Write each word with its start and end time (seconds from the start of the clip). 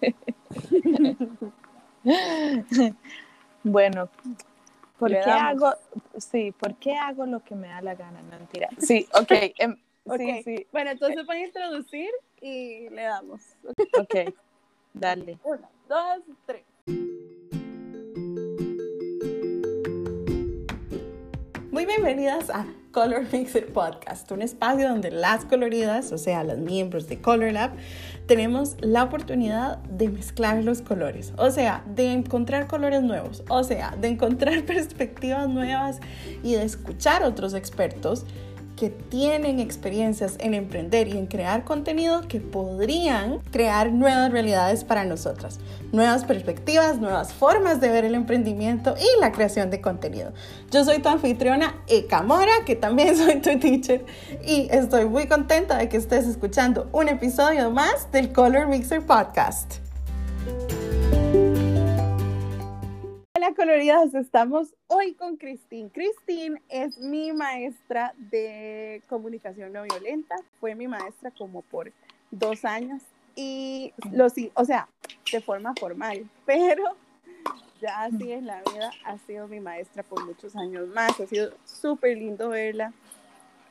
bueno, 3.64 4.08
¿por 4.98 5.10
qué 5.10 5.30
hago, 5.30 5.72
sí, 6.18 6.52
¿por 6.52 6.74
qué 6.76 6.96
hago 6.96 7.26
lo 7.26 7.40
que 7.40 7.54
me 7.54 7.68
da 7.68 7.82
la 7.82 7.94
gana? 7.94 8.22
Mentira. 8.22 8.68
Sí, 8.78 9.06
ok. 9.12 9.32
Em, 9.58 9.76
sí, 10.16 10.42
sí. 10.44 10.66
Bueno, 10.72 10.90
entonces 10.90 11.26
voy 11.26 11.38
a 11.38 11.46
introducir 11.46 12.10
y 12.40 12.88
le 12.90 13.02
damos. 13.02 13.42
Ok, 13.98 14.32
dale. 14.92 15.38
Uno, 15.44 15.68
dos, 15.88 16.22
tres. 16.46 16.64
Muy 21.70 21.84
bienvenidas 21.84 22.48
a 22.50 22.66
Color 22.96 23.26
Mixer 23.30 23.70
Podcast, 23.74 24.32
un 24.32 24.40
espacio 24.40 24.88
donde 24.88 25.10
las 25.10 25.44
coloridas, 25.44 26.12
o 26.12 26.16
sea, 26.16 26.42
los 26.44 26.56
miembros 26.56 27.06
de 27.08 27.20
Color 27.20 27.52
Lab, 27.52 27.72
tenemos 28.26 28.76
la 28.80 29.02
oportunidad 29.02 29.76
de 29.82 30.08
mezclar 30.08 30.64
los 30.64 30.80
colores, 30.80 31.34
o 31.36 31.50
sea, 31.50 31.84
de 31.94 32.10
encontrar 32.10 32.68
colores 32.68 33.02
nuevos, 33.02 33.44
o 33.50 33.62
sea, 33.64 33.94
de 34.00 34.08
encontrar 34.08 34.62
perspectivas 34.64 35.46
nuevas 35.46 36.00
y 36.42 36.54
de 36.54 36.62
escuchar 36.62 37.22
otros 37.22 37.52
expertos 37.52 38.24
que 38.76 38.90
tienen 38.90 39.58
experiencias 39.58 40.36
en 40.38 40.54
emprender 40.54 41.08
y 41.08 41.16
en 41.16 41.26
crear 41.26 41.64
contenido 41.64 42.20
que 42.28 42.40
podrían 42.40 43.38
crear 43.50 43.90
nuevas 43.90 44.30
realidades 44.30 44.84
para 44.84 45.04
nosotras, 45.04 45.58
nuevas 45.92 46.24
perspectivas, 46.24 46.98
nuevas 46.98 47.32
formas 47.32 47.80
de 47.80 47.88
ver 47.88 48.04
el 48.04 48.14
emprendimiento 48.14 48.94
y 48.98 49.20
la 49.20 49.32
creación 49.32 49.70
de 49.70 49.80
contenido. 49.80 50.32
Yo 50.70 50.84
soy 50.84 51.00
tu 51.00 51.08
anfitriona 51.08 51.74
Eka 51.88 52.22
Mora, 52.22 52.64
que 52.66 52.76
también 52.76 53.16
soy 53.16 53.40
tu 53.40 53.58
teacher, 53.58 54.04
y 54.46 54.68
estoy 54.70 55.06
muy 55.06 55.26
contenta 55.26 55.78
de 55.78 55.88
que 55.88 55.96
estés 55.96 56.26
escuchando 56.26 56.88
un 56.92 57.08
episodio 57.08 57.70
más 57.70 58.12
del 58.12 58.32
Color 58.32 58.68
Mixer 58.68 59.04
Podcast. 59.04 59.76
Coloridas, 63.56 64.14
estamos 64.14 64.74
hoy 64.86 65.14
con 65.14 65.38
Christine. 65.38 65.88
Christine 65.88 66.60
es 66.68 66.98
mi 66.98 67.32
maestra 67.32 68.12
de 68.18 69.02
comunicación 69.08 69.72
no 69.72 69.82
violenta, 69.84 70.36
fue 70.60 70.74
mi 70.74 70.86
maestra 70.86 71.30
como 71.30 71.62
por 71.62 71.90
dos 72.30 72.66
años 72.66 73.00
y 73.34 73.94
lo 74.12 74.28
sí, 74.28 74.52
o 74.52 74.66
sea, 74.66 74.90
de 75.32 75.40
forma 75.40 75.72
formal, 75.80 76.28
pero 76.44 76.84
ya 77.80 78.02
así 78.02 78.30
es 78.30 78.42
la 78.42 78.60
vida, 78.70 78.90
ha 79.06 79.16
sido 79.20 79.48
mi 79.48 79.60
maestra 79.60 80.02
por 80.02 80.22
muchos 80.26 80.54
años 80.54 80.88
más, 80.88 81.18
ha 81.18 81.26
sido 81.26 81.54
súper 81.64 82.18
lindo 82.18 82.50
verla 82.50 82.92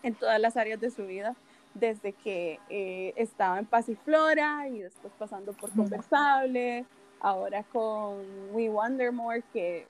en 0.02 0.16
todas 0.16 0.40
las 0.40 0.58
áreas 0.58 0.82
de 0.82 0.90
su 0.90 1.06
vida, 1.06 1.36
desde 1.76 2.12
que 2.12 2.60
eh, 2.70 3.14
estaba 3.18 3.60
en 3.60 3.68
Paz 3.68 3.88
y 3.90 3.96
Flora 3.96 4.68
y 4.68 4.80
después 4.80 5.14
pasando 5.20 5.54
por 5.54 5.70
Conversable 5.72 6.86
ahora 7.20 7.64
con 7.64 8.24
We 8.54 8.70
Wonder 8.70 9.12
More, 9.12 9.44
que, 9.54 9.88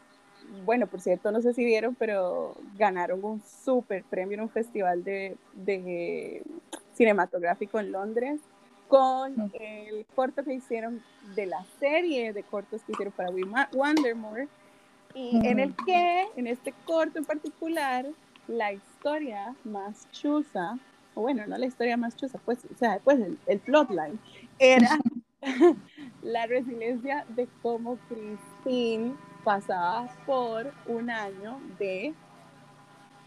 bueno, 0.65 0.87
por 0.87 1.01
cierto, 1.01 1.31
no 1.31 1.41
sé 1.41 1.53
si 1.53 1.65
vieron, 1.65 1.95
pero 1.95 2.55
ganaron 2.77 3.23
un 3.23 3.41
super 3.43 4.03
premio 4.03 4.35
en 4.35 4.41
un 4.41 4.49
festival 4.49 5.03
de, 5.03 5.37
de 5.53 6.43
cinematográfico 6.93 7.79
en 7.79 7.91
Londres 7.91 8.39
con 8.87 9.51
el 9.53 10.05
corto 10.15 10.43
que 10.43 10.53
hicieron 10.53 11.01
de 11.35 11.47
la 11.47 11.65
serie 11.79 12.33
de 12.33 12.43
cortos 12.43 12.81
que 12.83 12.91
hicieron 12.91 13.13
para 13.13 13.29
We 13.29 13.43
Wonder 13.73 14.15
More. 14.15 14.47
Y 15.13 15.47
en 15.47 15.59
el 15.59 15.73
que, 15.85 16.27
en 16.35 16.47
este 16.47 16.73
corto 16.85 17.19
en 17.19 17.25
particular, 17.25 18.05
la 18.47 18.73
historia 18.73 19.55
más 19.63 20.09
chusa, 20.11 20.77
o 21.13 21.21
bueno, 21.21 21.47
no 21.47 21.57
la 21.57 21.65
historia 21.65 21.95
más 21.95 22.15
chusa, 22.17 22.37
pues, 22.43 22.59
o 22.65 22.77
sea, 22.77 22.99
pues 23.03 23.19
el, 23.19 23.37
el 23.47 23.59
plotline, 23.59 24.19
era 24.59 24.89
la 26.23 26.47
resiliencia 26.47 27.25
de 27.29 27.47
cómo 27.61 27.97
Christine 28.09 29.13
pasaba 29.43 30.07
por 30.25 30.71
un 30.87 31.09
año 31.09 31.59
de 31.77 32.13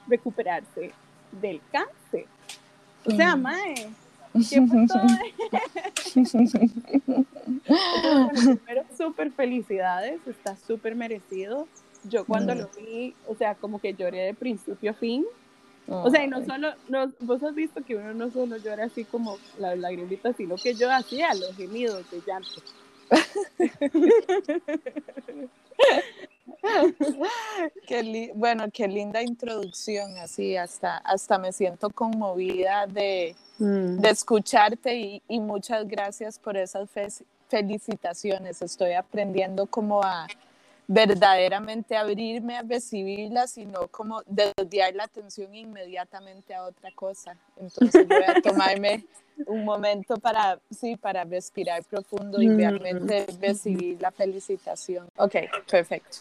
recuperarse 0.06 0.92
del 1.41 1.60
cáncer. 1.70 2.26
O 3.04 3.10
sea. 3.10 3.37
Mae, 3.37 3.88
¿qué 4.50 4.62
pasó? 4.62 5.00
primero, 8.32 8.84
súper 8.97 9.31
felicidades, 9.32 10.21
está 10.26 10.56
súper 10.56 10.94
merecido. 10.94 11.69
Yo 12.04 12.25
cuando 12.25 12.54
lo 12.54 12.71
vi, 12.76 13.15
o 13.26 13.34
sea, 13.34 13.54
como 13.54 13.81
que 13.81 13.94
lloré 13.94 14.22
de 14.22 14.34
principio 14.34 14.92
a 14.92 14.94
fin. 14.94 15.25
O 15.91 16.10
sea, 16.10 16.22
y 16.22 16.28
no 16.28 16.44
solo, 16.44 16.75
no, 16.88 17.10
vos 17.21 17.43
has 17.43 17.54
visto 17.54 17.82
que 17.82 17.97
uno 17.97 18.12
no 18.12 18.31
solo 18.31 18.59
llora 18.59 18.84
así 18.84 19.04
como 19.04 19.38
la 19.59 19.75
lagrimita, 19.75 20.34
sino 20.34 20.56
que 20.56 20.75
yo 20.75 20.93
hacía 20.93 21.32
los 21.34 21.56
gemidos 21.56 22.04
de 22.10 22.21
llanto. 22.26 22.60
qué 27.87 28.32
bueno, 28.34 28.66
qué 28.71 28.87
linda 28.87 29.22
introducción, 29.22 30.19
así 30.19 30.56
hasta, 30.56 30.98
hasta 30.98 31.38
me 31.38 31.53
siento 31.53 31.88
conmovida 31.88 32.87
de, 32.87 33.34
mm. 33.59 34.00
de 34.00 34.10
escucharte 34.10 34.94
y, 34.94 35.22
y, 35.27 35.41
muchas 35.41 35.88
gracias 35.88 36.38
por 36.38 36.59
esas 36.59 36.91
felicitaciones. 37.48 38.60
Estoy 38.60 38.93
aprendiendo 38.93 39.65
como 39.66 40.03
a 40.03 40.27
verdaderamente 40.88 41.97
abrirme 41.97 42.56
a 42.56 42.62
recibirla, 42.62 43.47
sino 43.47 43.87
como 43.88 44.22
desviar 44.26 44.94
la 44.94 45.04
atención 45.04 45.54
inmediatamente 45.54 46.54
a 46.54 46.65
otra 46.65 46.91
cosa. 46.93 47.37
Entonces 47.59 48.09
voy 48.09 48.22
a 48.22 48.41
tomarme 48.41 49.04
un 49.47 49.66
momento 49.66 50.16
para, 50.16 50.59
sí, 50.71 50.97
para 50.97 51.25
respirar 51.25 51.84
profundo 51.84 52.41
y 52.41 52.48
realmente 52.48 53.27
recibir 53.38 54.00
la 54.00 54.10
felicitación. 54.10 55.06
Ok, 55.19 55.34
perfecto. 55.71 56.19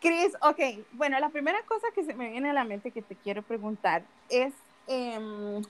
Cris, 0.00 0.36
ok, 0.42 0.84
bueno, 0.92 1.18
la 1.20 1.30
primera 1.30 1.62
cosa 1.62 1.86
que 1.94 2.04
se 2.04 2.14
me 2.14 2.30
viene 2.30 2.50
a 2.50 2.52
la 2.52 2.64
mente 2.64 2.90
que 2.90 3.00
te 3.00 3.14
quiero 3.14 3.42
preguntar 3.42 4.02
es, 4.28 4.52
em, 4.88 5.62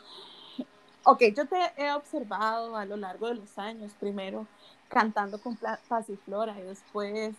ok, 1.05 1.23
yo 1.37 1.47
te 1.47 1.57
he 1.77 1.93
observado 1.93 2.75
a 2.75 2.87
lo 2.87 2.97
largo 2.97 3.29
de 3.29 3.35
los 3.35 3.59
años, 3.59 3.93
primero 4.01 4.47
cantando 4.95 5.39
con 5.39 5.59
Pasiflora 5.89 6.59
y 6.59 6.63
después, 6.63 7.35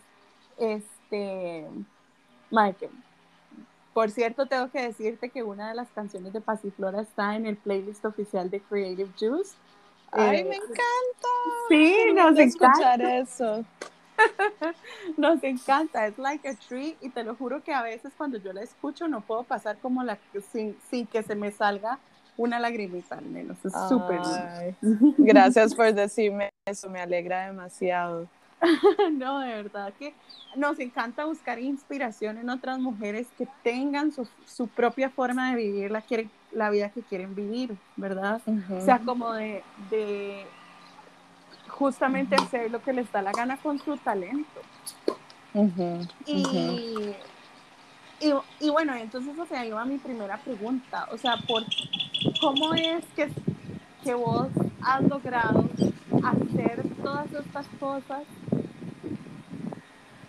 este, 0.58 1.66
Michael. 2.50 2.92
Por 3.94 4.10
cierto, 4.10 4.44
tengo 4.46 4.70
que 4.70 4.82
decirte 4.82 5.30
que 5.30 5.42
una 5.42 5.70
de 5.70 5.74
las 5.74 5.88
canciones 5.88 6.34
de 6.34 6.42
Pasiflora 6.42 7.00
está 7.00 7.34
en 7.34 7.46
el 7.46 7.56
playlist 7.56 8.04
oficial 8.04 8.50
de 8.50 8.60
Creative 8.60 9.10
Juice. 9.18 9.54
¡Ay, 10.12 10.44
me 10.44 10.54
eh, 10.54 10.60
encanta! 10.62 11.28
Sí, 11.68 11.96
nos 12.14 12.38
encanta. 12.38 12.44
escuchar 12.44 13.00
eso. 13.02 13.64
nos 15.16 15.42
encanta, 15.42 16.06
es 16.06 16.18
like 16.18 16.46
a 16.48 16.54
tree 16.54 16.96
y 17.00 17.08
te 17.08 17.24
lo 17.24 17.34
juro 17.36 17.62
que 17.62 17.72
a 17.72 17.82
veces 17.82 18.12
cuando 18.16 18.38
yo 18.38 18.52
la 18.52 18.62
escucho 18.62 19.08
no 19.08 19.20
puedo 19.20 19.42
pasar 19.42 19.78
como 19.78 20.02
la 20.04 20.18
sin, 20.52 20.76
sin 20.90 21.06
que 21.06 21.22
se 21.22 21.34
me 21.34 21.50
salga 21.50 21.98
una 22.36 22.58
lagrimita 22.58 23.16
al 23.16 23.26
menos, 23.26 23.56
es 23.64 23.72
súper 23.88 24.20
Gracias 25.18 25.74
por 25.74 25.92
decirme 25.92 26.50
eso, 26.66 26.88
me 26.90 27.00
alegra 27.00 27.46
demasiado. 27.46 28.28
no, 29.12 29.40
de 29.40 29.48
verdad 29.48 29.92
que 29.98 30.14
nos 30.56 30.78
encanta 30.78 31.24
buscar 31.24 31.58
inspiración 31.58 32.38
en 32.38 32.48
otras 32.48 32.78
mujeres 32.78 33.26
que 33.36 33.46
tengan 33.62 34.12
su, 34.12 34.68
propia 34.68 35.10
forma 35.10 35.50
de 35.50 35.56
vivir 35.56 35.90
la, 35.90 36.02
la 36.52 36.70
vida 36.70 36.90
que 36.90 37.02
quieren 37.02 37.34
vivir, 37.34 37.76
¿verdad? 37.96 38.40
O 38.70 38.80
sea, 38.80 38.98
como 39.00 39.32
de, 39.32 39.62
justamente 41.68 42.36
hacer 42.36 42.70
lo 42.70 42.82
que 42.82 42.92
les 42.92 43.10
da 43.12 43.20
la 43.22 43.32
gana 43.32 43.58
con 43.58 43.78
su 43.78 43.96
talento. 43.98 44.60
y, 46.24 47.14
y, 48.60 48.70
bueno, 48.70 48.94
entonces, 48.94 49.38
o 49.38 49.46
sea, 49.46 49.66
iba 49.66 49.84
mi 49.84 49.98
primera 49.98 50.38
pregunta, 50.38 51.06
o 51.12 51.18
sea, 51.18 51.36
por 51.46 51.62
¿cómo 52.40 52.74
es 52.74 53.04
que, 53.14 53.28
que 54.02 54.14
vos 54.14 54.48
has 54.82 55.02
logrado 55.02 55.68
hacer 56.22 56.82
todas 57.02 57.32
estas 57.32 57.66
cosas 57.80 58.22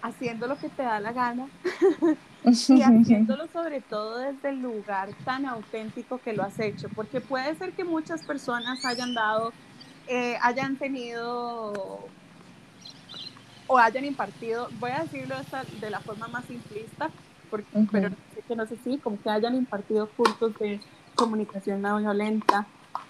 haciendo 0.02 0.48
lo 0.48 0.58
que 0.58 0.70
te 0.70 0.84
da 0.84 1.00
la 1.00 1.12
gana 1.12 1.48
y 2.44 2.82
haciéndolo 2.82 3.48
sobre 3.48 3.82
todo 3.82 4.20
desde 4.20 4.50
el 4.50 4.62
lugar 4.62 5.10
tan 5.26 5.46
auténtico 5.46 6.20
que 6.20 6.34
lo 6.34 6.44
has 6.44 6.60
hecho, 6.60 6.88
porque 6.96 7.20
puede 7.22 7.56
ser 7.56 7.74
que 7.74 7.84
muchas 7.84 8.24
personas 8.24 8.86
hayan 8.86 9.14
dado, 9.14 9.52
eh, 10.08 10.38
hayan 10.42 10.78
tenido 10.78 12.08
o 13.68 13.78
hayan 13.78 14.06
impartido, 14.06 14.70
voy 14.80 14.92
a 14.92 15.02
decirlo 15.02 15.36
de 15.82 15.90
la 15.90 16.00
forma 16.00 16.28
más 16.30 16.46
simplista, 16.46 17.10
porque, 17.50 17.68
pero 17.92 18.12
que 18.48 18.56
no 18.56 18.66
sé 18.66 18.78
si, 18.84 18.98
como 18.98 19.22
que 19.22 19.30
hayan 19.30 19.56
impartido 19.56 20.10
cursos 20.10 20.58
de 20.60 20.80
comunicación 21.18 21.82
no 21.82 21.98
violenta 21.98 22.66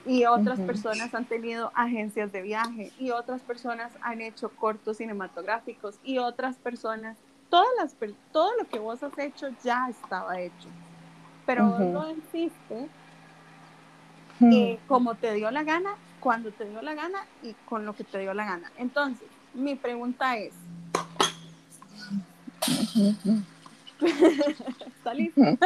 y 0.05 0.25
otras 0.25 0.59
personas 0.61 1.13
han 1.13 1.25
tenido 1.25 1.71
agencias 1.75 2.31
de 2.31 2.41
viaje 2.41 2.91
y 2.97 3.11
otras 3.11 3.41
personas 3.41 3.91
han 4.01 4.21
hecho 4.21 4.49
cortos 4.49 4.97
cinematográficos 4.97 5.99
y 6.03 6.17
otras 6.17 6.55
personas, 6.55 7.17
todas 7.49 7.67
las, 7.77 7.95
todo 8.31 8.51
lo 8.57 8.67
que 8.67 8.79
vos 8.79 9.03
has 9.03 9.17
hecho 9.19 9.47
ya 9.63 9.87
estaba 9.89 10.39
hecho, 10.39 10.69
pero 11.45 11.67
vos 11.67 11.79
no 11.79 12.11
hiciste 12.11 12.87
como 14.87 15.15
te 15.15 15.33
dio 15.33 15.51
la 15.51 15.63
gana 15.63 15.95
cuando 16.19 16.51
te 16.51 16.65
dio 16.65 16.81
la 16.81 16.93
gana 16.93 17.19
y 17.43 17.53
con 17.65 17.85
lo 17.85 17.93
que 17.95 18.03
te 18.03 18.19
dio 18.19 18.33
la 18.33 18.45
gana. 18.45 18.71
Entonces, 18.77 19.27
mi 19.53 19.75
pregunta 19.75 20.37
es, 20.37 20.53
¿está 24.97 25.13
listo? 25.13 25.41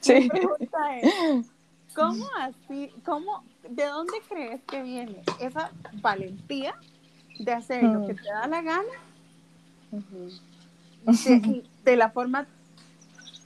Sí. 0.00 0.14
mi 0.14 0.28
pregunta 0.28 0.98
es, 0.98 1.46
¿cómo 1.96 2.26
así, 2.38 2.92
cómo, 3.04 3.42
de 3.68 3.86
dónde 3.86 4.18
crees 4.28 4.60
que 4.64 4.82
viene 4.82 5.22
esa 5.40 5.72
valentía 5.94 6.74
de 7.38 7.52
hacer 7.52 7.82
lo 7.82 8.06
que 8.06 8.14
te 8.14 8.28
da 8.28 8.46
la 8.46 8.62
gana 8.62 8.92
de, 9.90 11.64
de 11.84 11.96
la 11.96 12.10
forma, 12.10 12.46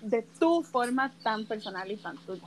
de 0.03 0.23
tu 0.39 0.63
forma 0.63 1.11
tan 1.23 1.47
personal 1.47 1.91
y 1.91 1.97
tan 1.97 2.17
tuya? 2.19 2.47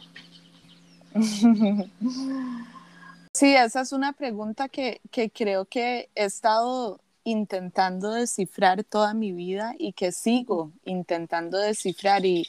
Sí, 3.33 3.55
esa 3.55 3.81
es 3.81 3.91
una 3.91 4.13
pregunta 4.13 4.69
que, 4.69 5.01
que, 5.11 5.29
creo 5.29 5.65
que 5.65 6.09
he 6.15 6.25
estado 6.25 6.99
intentando 7.23 8.11
descifrar 8.11 8.83
toda 8.83 9.13
mi 9.13 9.31
vida 9.31 9.75
y 9.77 9.93
que 9.93 10.11
sigo 10.11 10.71
intentando 10.85 11.57
descifrar. 11.57 12.25
Y, 12.25 12.47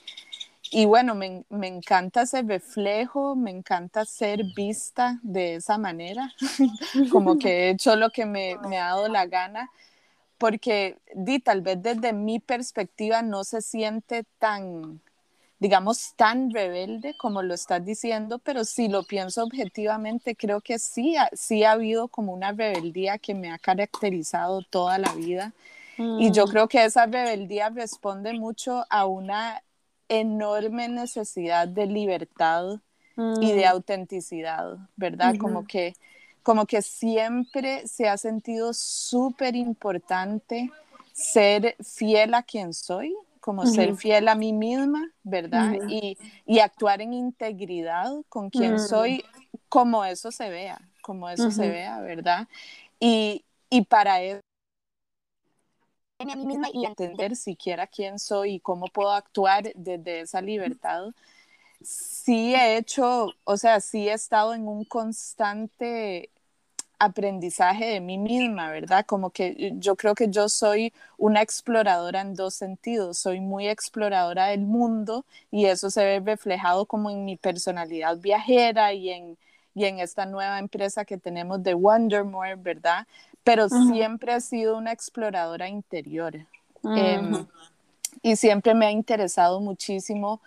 y 0.71 0.87
bueno, 0.87 1.15
me, 1.15 1.45
me, 1.51 1.69
encanta 1.69 2.23
ese 2.23 2.43
reflejo, 2.43 3.37
me 3.37 3.51
encanta 3.51 4.05
ser 4.05 4.45
vista 4.57 5.21
de 5.23 5.57
esa 5.57 5.79
manera, 5.79 6.33
como 7.11 7.39
que 7.39 7.49
he 7.49 7.71
hecho 7.71 7.97
lo 7.97 8.11
que 8.11 8.27
me, 8.27 8.57
me 8.69 8.79
ha 8.79 8.87
dado 8.87 9.09
la 9.09 9.27
gana, 9.27 9.71
porque 10.39 10.99
di, 11.15 11.39
tal 11.39 11.61
vez 11.61 11.83
desde 11.83 12.13
mi 12.13 12.41
perspectiva 12.41 13.23
no 13.23 13.45
se 13.45 13.61
siente 13.61 14.25
tan 14.39 15.01
digamos, 15.65 16.13
tan 16.17 16.51
rebelde 16.51 17.17
como 17.17 17.41
lo 17.41 17.55
estás 17.55 17.83
diciendo, 17.83 18.39
pero 18.39 18.65
si 18.65 18.89
lo 18.89 19.03
pienso 19.03 19.43
objetivamente, 19.43 20.37
creo 20.37 20.61
que 20.61 20.79
sí, 20.79 21.17
sí 21.33 21.65
ha 21.65 21.73
habido 21.73 22.09
como 22.09 22.35
una 22.35 22.53
rebeldía 22.53 23.17
que 23.17 23.35
me 23.35 23.51
ha 23.51 23.59
caracterizado 23.59 24.61
toda 24.61 24.99
la 24.99 25.15
vida. 25.15 25.55
Y 25.97 26.33
yo 26.33 26.45
mm. 26.45 26.51
creo 26.51 26.69
que 26.69 26.85
esa 26.85 27.07
rebeldía 27.07 27.71
responde 27.71 28.35
mucho 28.35 28.85
a 28.91 29.07
una 29.07 29.63
enorme 30.21 30.89
necesidad 30.89 31.69
de 31.69 31.87
libertad 31.87 32.81
y 33.41 33.53
de 33.53 33.65
mm. 33.65 33.69
autenticidad, 33.69 34.77
¿verdad? 34.97 35.37
Como 35.39 35.67
que 35.67 35.95
como 36.45 36.67
que 36.67 36.83
siempre 36.83 37.89
se 37.89 38.07
ha 38.07 38.19
sentido 38.19 38.75
súper 38.75 39.57
importante 39.57 40.71
ser 41.15 41.75
fiel 41.83 42.35
a 42.35 42.43
quien 42.43 42.75
soy, 42.75 43.15
como 43.41 43.67
ser 43.67 43.97
fiel 43.97 44.29
a 44.29 44.35
mí 44.35 44.53
misma, 44.53 45.11
¿verdad? 45.23 45.73
y, 45.89 46.19
y, 46.45 46.59
actuar 46.59 47.01
en 47.01 47.15
integridad 47.15 48.11
con 48.29 48.51
quien 48.51 48.79
soy, 48.79 49.25
como 49.71 50.05
eso 50.05 50.31
se 50.31 50.51
vea, 50.51 50.81
como 51.03 51.31
eso 51.31 51.51
se 51.51 51.69
vea, 51.69 52.01
¿verdad? 52.01 52.47
Y, 53.01 53.45
y 53.71 53.83
para 53.83 54.21
eso 54.21 54.44
a 56.19 56.37
mí 56.37 56.47
misma 56.47 56.69
y 56.73 56.85
entender 56.87 57.37
siquiera 57.37 57.87
quién 57.87 58.19
soy 58.19 58.55
y 58.55 58.61
cómo 58.61 58.87
puedo 58.87 59.13
actuar 59.13 59.73
desde 59.75 60.21
esa 60.21 60.41
libertad. 60.41 61.09
Sí 61.83 62.55
he 62.55 62.77
hecho, 62.79 63.29
o 63.45 63.57
sea, 63.57 63.81
sí 63.81 64.09
he 64.09 64.13
estado 64.15 64.55
en 64.55 64.69
un 64.69 64.85
constante 64.85 66.31
aprendizaje 66.99 67.87
de 67.87 68.01
mí 68.01 68.19
misma, 68.19 68.71
¿verdad? 68.71 69.07
Como 69.07 69.31
que 69.31 69.75
yo 69.79 69.97
creo 69.97 70.15
que 70.15 70.31
yo 70.31 70.49
soy 70.49 70.93
una 71.19 71.43
exploradora 71.43 72.23
en 72.23 72.35
dos 72.35 72.55
sentidos, 72.55 73.19
soy 73.19 73.41
muy 73.41 73.69
exploradora 73.69 74.49
del 74.49 74.63
mundo 74.63 75.27
y 75.51 75.67
eso 75.67 75.91
se 75.91 76.05
ve 76.05 76.21
reflejado 76.21 76.87
como 76.87 77.11
en 77.11 77.25
mi 77.25 77.37
personalidad 77.37 78.19
viajera 78.19 78.95
y 78.95 79.11
en, 79.11 79.39
y 79.75 79.87
en 79.87 80.01
esta 80.01 80.27
nueva 80.27 80.59
empresa 80.61 81.05
que 81.05 81.19
tenemos 81.19 81.63
de 81.63 81.75
Wondermore, 81.75 82.57
¿verdad? 82.57 83.07
Pero 83.45 83.69
siempre 83.69 84.35
he 84.35 84.41
sido 84.41 84.77
una 84.77 84.93
exploradora 84.93 85.69
interior 85.69 86.35
em, 86.83 87.47
y 88.23 88.37
siempre 88.37 88.75
me 88.75 88.87
ha 88.87 88.91
interesado 88.91 89.61
muchísimo 89.61 90.41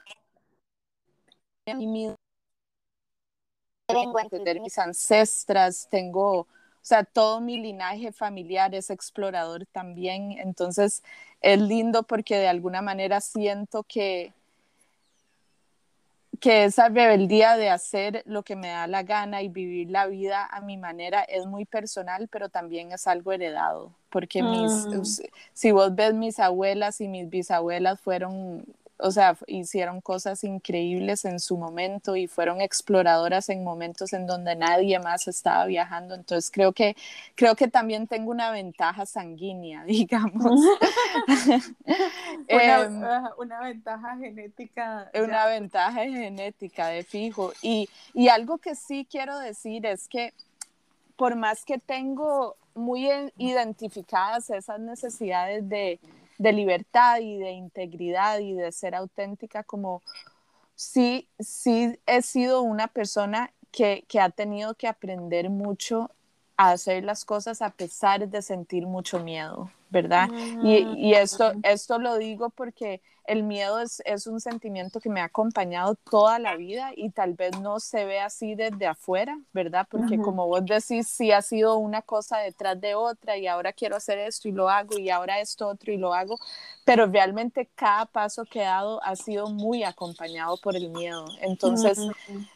entender 4.22 4.60
mis 4.60 4.78
ancestras, 4.78 5.88
tengo, 5.90 6.40
o 6.42 6.48
sea, 6.82 7.04
todo 7.04 7.40
mi 7.40 7.58
linaje 7.58 8.12
familiar 8.12 8.76
es 8.76 8.90
explorador 8.90 9.66
también, 9.68 10.34
entonces 10.34 11.04
es 11.42 11.60
lindo 11.62 12.04
porque 12.04 12.38
de 12.38 12.48
alguna 12.48 12.82
manera 12.82 13.22
siento 13.22 13.84
que 13.84 14.34
que 16.40 16.66
esa 16.66 16.90
rebeldía 16.90 17.58
de 17.58 17.70
hacer 17.70 18.24
lo 18.26 18.44
que 18.44 18.56
me 18.56 18.70
da 18.70 18.88
la 18.88 19.04
gana 19.04 19.42
y 19.42 19.50
vivir 19.50 19.90
la 19.90 20.08
vida 20.08 20.46
a 20.46 20.62
mi 20.62 20.78
manera 20.78 21.22
es 21.24 21.46
muy 21.46 21.66
personal, 21.66 22.28
pero 22.28 22.50
también 22.50 22.92
es 22.92 23.08
algo 23.08 23.32
heredado, 23.32 23.92
porque 24.10 24.44
mis, 24.44 24.72
mm. 24.72 25.28
si 25.54 25.72
vos 25.72 25.96
ves 25.96 26.14
mis 26.14 26.40
abuelas 26.40 27.02
y 27.02 27.08
mis 27.08 27.30
bisabuelas 27.30 28.00
fueron 28.00 28.66
o 29.00 29.12
sea, 29.12 29.38
hicieron 29.46 30.02
cosas 30.02 30.44
increíbles 30.44 31.26
en 31.26 31.40
su 31.40 31.58
momento 31.58 32.16
y 32.16 32.28
fueron 32.28 32.62
exploradoras 32.62 33.50
en 33.50 33.64
momentos 33.64 34.14
en 34.14 34.26
donde 34.26 34.56
nadie 34.56 35.00
más 35.00 35.28
estaba 35.28 35.66
viajando. 35.66 36.16
Entonces 36.16 36.50
creo 36.52 36.74
que, 36.74 36.96
creo 37.36 37.56
que 37.56 37.68
también 37.68 38.08
tengo 38.08 38.32
una 38.32 38.52
ventaja 38.52 39.06
sanguínea, 39.06 39.84
digamos. 39.86 40.60
una, 42.50 42.82
em, 42.82 43.04
una, 43.38 43.62
ventaja 43.62 44.18
genética. 44.18 45.12
Una 45.14 45.46
ventaja 45.46 46.04
genética, 46.04 46.88
de 46.88 47.04
fijo. 47.04 47.54
Y, 47.62 47.90
y 48.14 48.30
algo 48.30 48.58
que 48.58 48.76
sí 48.76 49.08
quiero 49.10 49.38
decir 49.38 49.86
es 49.86 50.08
que 50.08 50.34
por 51.16 51.36
más 51.36 51.66
que 51.66 51.80
tengo 51.80 52.56
muy 52.74 53.10
identificadas 53.38 54.50
esas 54.50 54.80
necesidades 54.80 55.68
de 55.68 56.00
de 56.38 56.54
libertad 56.54 57.20
y 57.20 57.38
de 57.38 57.52
integridad 57.52 58.40
y 58.40 58.54
de 58.54 58.72
ser 58.72 58.96
auténtica, 58.96 59.64
como 59.64 60.02
sí, 60.76 61.28
sí 61.40 62.00
he 62.06 62.22
sido 62.22 62.62
una 62.62 62.88
persona 62.88 63.52
que, 63.72 64.06
que 64.08 64.20
ha 64.20 64.30
tenido 64.30 64.76
que 64.76 64.88
aprender 64.88 65.50
mucho 65.50 66.12
a 66.58 66.72
hacer 66.72 67.04
las 67.04 67.26
cosas 67.26 67.62
a 67.62 67.70
pesar 67.70 68.28
de 68.28 68.42
sentir 68.42 68.88
mucho 68.88 69.20
miedo, 69.20 69.72
¿verdad? 69.90 70.28
Y, 70.64 70.78
y, 70.98 71.14
esto, 71.14 71.54
esto 71.64 72.00
lo 72.00 72.18
digo 72.18 72.50
porque 72.50 73.02
el 73.28 73.44
miedo 73.44 73.80
es, 73.80 74.02
es, 74.06 74.26
un 74.26 74.40
sentimiento 74.40 75.02
que 75.02 75.10
me 75.10 75.20
ha 75.20 75.26
acompañado 75.26 75.96
toda 76.10 76.40
la 76.40 76.56
vida 76.56 76.92
y 76.96 77.12
tal 77.12 77.34
vez 77.34 77.60
no 77.60 77.80
se 77.80 78.06
ve 78.06 78.22
así 78.22 78.56
desde 78.56 78.88
afuera, 78.88 79.38
¿verdad? 79.54 79.86
Porque 79.90 80.18
como 80.18 80.48
vos 80.48 80.66
decís, 80.66 81.10
sí 81.10 81.32
ha 81.34 81.42
sido 81.42 81.78
una 81.78 82.02
cosa 82.02 82.38
detrás 82.38 82.80
de 82.80 82.96
otra 82.96 83.38
y 83.38 83.46
ahora 83.46 83.74
quiero 83.74 83.98
hacer 83.98 84.18
esto 84.18 84.48
y 84.48 84.54
lo 84.54 84.70
hago 84.70 84.98
y 84.98 85.10
ahora 85.10 85.42
esto 85.42 85.68
otro 85.68 85.92
y 85.92 85.98
lo 85.98 86.14
hago, 86.14 86.40
pero 86.86 87.06
realmente 87.06 87.70
cada 87.76 88.06
paso 88.06 88.46
que 88.46 88.62
he 88.62 88.66
dado 88.66 89.04
ha 89.04 89.16
sido 89.18 89.48
muy 89.50 89.84
acompañado 89.84 90.56
por 90.58 90.78
el 90.78 90.90
miedo. 90.90 91.26
Entonces, 91.42 92.00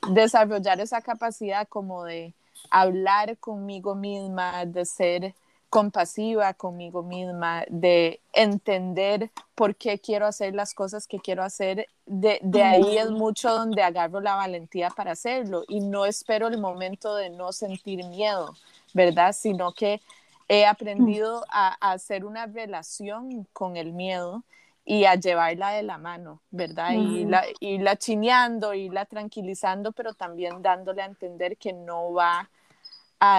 desarrollar 0.09 0.79
esa 0.79 1.01
capacidad 1.01 1.67
como 1.67 2.05
de 2.05 2.33
hablar 2.69 3.37
conmigo 3.37 3.93
misma, 3.95 4.65
de 4.65 4.85
ser 4.85 5.35
compasiva 5.71 6.53
conmigo 6.53 7.01
misma, 7.01 7.63
de 7.69 8.19
entender 8.33 9.31
por 9.55 9.77
qué 9.77 9.99
quiero 9.99 10.27
hacer 10.27 10.53
las 10.53 10.73
cosas 10.73 11.07
que 11.07 11.17
quiero 11.19 11.43
hacer, 11.43 11.87
de, 12.05 12.39
de, 12.43 12.61
ahí 12.61 12.97
es 12.97 13.09
mucho 13.09 13.49
donde 13.51 13.81
agarro 13.81 14.19
la 14.19 14.35
valentía 14.35 14.89
para 14.89 15.13
hacerlo 15.13 15.63
y 15.69 15.79
no 15.79 16.05
espero 16.05 16.49
el 16.49 16.57
momento 16.59 17.15
de 17.15 17.29
no 17.29 17.53
sentir 17.53 18.03
miedo, 18.03 18.53
¿verdad? 18.93 19.33
Sino 19.33 19.71
que 19.71 20.01
he 20.49 20.65
aprendido 20.65 21.45
a, 21.49 21.77
a 21.79 21.93
hacer 21.93 22.25
una 22.25 22.47
relación 22.47 23.47
con 23.53 23.77
el 23.77 23.93
miedo 23.93 24.43
y 24.83 25.05
a 25.05 25.15
llevarla 25.15 25.69
de 25.71 25.83
la 25.83 25.97
mano, 25.97 26.41
¿verdad? 26.51 26.91
Y 26.95 27.23
la, 27.23 27.45
irla 27.61 27.95
chineando, 27.95 28.73
irla 28.73 29.05
tranquilizando, 29.05 29.93
pero 29.93 30.13
también 30.15 30.61
dándole 30.61 31.01
a 31.01 31.05
entender 31.05 31.55
que 31.55 31.71
no 31.71 32.11
va 32.11 32.39
a 32.41 32.49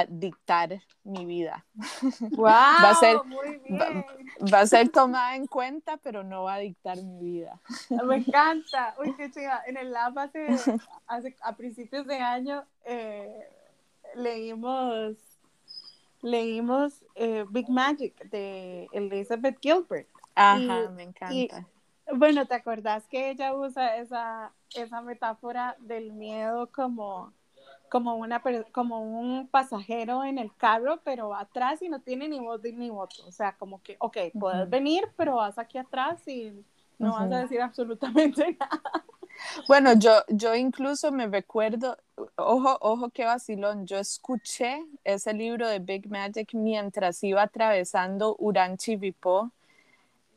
dictar 0.09 0.81
mi 1.03 1.27
vida. 1.27 1.65
Wow, 2.21 2.45
va, 2.47 2.91
a 2.91 2.95
ser, 2.95 3.17
Va, 4.53 4.61
a 4.61 4.67
ser 4.67 4.89
tomada 4.91 5.35
en 5.35 5.47
cuenta, 5.47 5.97
pero 5.97 6.23
no 6.23 6.45
va 6.45 6.55
a 6.55 6.59
dictar 6.59 7.03
mi 7.03 7.21
vida. 7.21 7.61
Me 8.07 8.17
encanta. 8.17 8.95
Uy, 8.99 9.15
qué 9.17 9.31
chiva. 9.33 9.63
En 9.67 9.77
el 9.77 9.91
lab 9.91 10.19
hace, 10.19 10.47
a 11.43 11.57
principios 11.57 12.07
de 12.07 12.19
año 12.19 12.65
eh, 12.85 13.49
leímos 14.15 15.17
leímos 16.21 17.03
eh, 17.17 17.45
Big 17.51 17.69
Magic 17.69 18.17
de 18.31 18.89
Elizabeth 18.93 19.59
Gilbert. 19.61 20.09
Ajá, 20.37 20.89
me 20.91 21.03
encanta. 21.03 21.67
bueno, 22.15 22.47
¿te 22.47 22.55
acordás 22.55 23.09
que 23.09 23.31
ella 23.31 23.53
usa 23.55 23.97
esa, 23.97 24.53
esa 24.77 25.03
metáfora 25.03 25.75
del 25.81 26.13
miedo 26.13 26.69
como 26.71 27.33
como, 27.93 28.15
una, 28.15 28.43
como 28.73 29.03
un 29.03 29.47
pasajero 29.49 30.25
en 30.25 30.39
el 30.39 30.51
carro, 30.57 31.03
pero 31.05 31.29
va 31.29 31.41
atrás 31.41 31.83
y 31.83 31.91
no 31.91 32.01
tiene 32.01 32.27
ni 32.27 32.41
voz 32.41 32.63
ni 32.63 32.89
voto. 32.89 33.17
O 33.27 33.31
sea, 33.31 33.53
como 33.59 33.83
que, 33.83 33.97
ok, 33.99 34.17
puedes 34.41 34.71
venir, 34.71 35.05
pero 35.15 35.37
vas 35.37 35.59
aquí 35.59 35.77
atrás 35.77 36.27
y 36.27 36.55
no 36.99 37.13
vas 37.13 37.31
a 37.31 37.41
decir 37.41 37.61
absolutamente 37.61 38.57
nada. 38.59 39.05
Bueno, 39.69 39.93
yo, 39.93 40.13
yo 40.29 40.55
incluso 40.55 41.13
me 41.13 41.27
recuerdo, 41.27 41.99
ojo, 42.37 42.79
ojo, 42.81 43.11
qué 43.11 43.27
vacilón, 43.27 43.87
yo 43.87 43.99
escuché 43.99 44.87
ese 45.05 45.35
libro 45.35 45.69
de 45.69 45.79
Big 45.79 46.09
Magic 46.09 46.55
mientras 46.55 47.23
iba 47.23 47.43
atravesando 47.43 48.37
Uranchi 48.39 48.97
Vipo, 48.97 49.51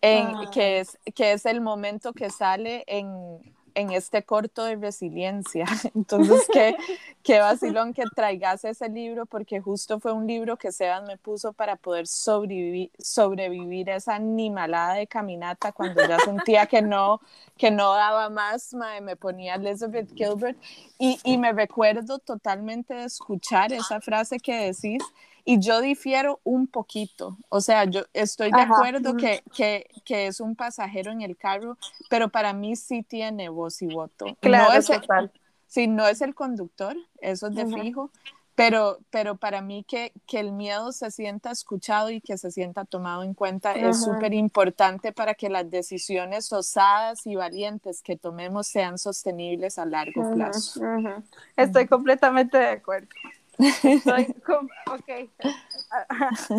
en, 0.01 0.49
que, 0.51 0.81
es, 0.81 0.99
que 1.15 1.31
es 1.31 1.45
el 1.45 1.61
momento 1.61 2.11
que 2.11 2.29
sale 2.29 2.83
en, 2.85 3.54
en 3.75 3.91
este 3.91 4.23
corto 4.23 4.63
de 4.63 4.77
resiliencia. 4.77 5.65
Entonces, 5.95 6.47
qué, 6.51 6.75
qué 7.21 7.39
vacilón 7.39 7.93
que 7.93 8.03
traigas 8.15 8.65
ese 8.65 8.89
libro, 8.89 9.25
porque 9.25 9.59
justo 9.59 9.99
fue 9.99 10.13
un 10.13 10.25
libro 10.25 10.57
que 10.57 10.71
Sebas 10.71 11.03
me 11.03 11.17
puso 11.17 11.53
para 11.53 11.75
poder 11.75 12.07
sobrevivir, 12.07 12.91
sobrevivir 12.97 13.89
esa 13.89 14.15
animalada 14.15 14.95
de 14.95 15.07
caminata 15.07 15.71
cuando 15.71 16.07
ya 16.07 16.17
sentía 16.19 16.65
que 16.65 16.81
no, 16.81 17.21
que 17.57 17.69
no 17.69 17.93
daba 17.93 18.29
más, 18.29 18.73
me 19.01 19.15
ponía 19.15 19.55
Elizabeth 19.55 20.11
Gilbert. 20.15 20.57
Y, 20.97 21.19
y 21.23 21.37
me 21.37 21.51
recuerdo 21.51 22.19
totalmente 22.19 22.93
de 22.93 23.03
escuchar 23.03 23.73
esa 23.73 23.99
frase 24.01 24.39
que 24.39 24.71
decís 24.71 25.03
y 25.45 25.59
yo 25.59 25.79
difiero 25.79 26.39
un 26.43 26.65
poquito, 26.65 27.37
o 27.49 27.61
sea, 27.61 27.85
yo 27.85 28.01
estoy 28.13 28.51
de 28.51 28.61
acuerdo 28.61 29.15
que, 29.15 29.43
que, 29.55 29.87
que, 30.03 30.25
es 30.25 30.39
un 30.39 30.55
pasajero 30.55 31.11
en 31.11 31.21
el 31.21 31.37
carro, 31.37 31.77
pero 32.09 32.29
para 32.29 32.51
mí 32.51 32.75
sí 32.75 33.03
tiene 33.03 33.49
voz 33.49 33.83
y 33.83 33.87
voto. 33.87 34.25
Claro, 34.39 34.73
no 34.73 34.79
es 34.79 34.87
total. 34.87 35.31
sí, 35.67 35.85
no 35.85 36.07
es 36.07 36.21
el 36.21 36.33
conductor, 36.33 36.97
eso 37.21 37.47
es 37.47 37.55
de 37.55 37.67
fijo, 37.67 38.09
pero, 38.55 38.99
pero 39.11 39.35
para 39.35 39.61
mí 39.61 39.85
que, 39.87 40.13
que, 40.25 40.39
el 40.39 40.51
miedo 40.51 40.91
se 40.93 41.11
sienta 41.11 41.51
escuchado 41.51 42.09
y 42.09 42.21
que 42.21 42.37
se 42.37 42.49
sienta 42.49 42.85
tomado 42.85 43.21
en 43.21 43.33
cuenta 43.33 43.73
es 43.73 44.03
súper 44.03 44.33
importante 44.33 45.11
para 45.11 45.35
que 45.35 45.49
las 45.49 45.69
decisiones 45.69 46.51
osadas 46.53 47.27
y 47.27 47.35
valientes 47.35 48.01
que 48.01 48.15
tomemos 48.15 48.65
sean 48.65 48.97
sostenibles 48.97 49.77
a 49.77 49.85
largo 49.85 50.33
plazo. 50.33 50.81
Estoy 51.55 51.85
completamente 51.85 52.57
de 52.57 52.69
acuerdo. 52.69 53.09
Estoy 53.57 54.33
como, 54.45 54.69
ok, 54.91 55.29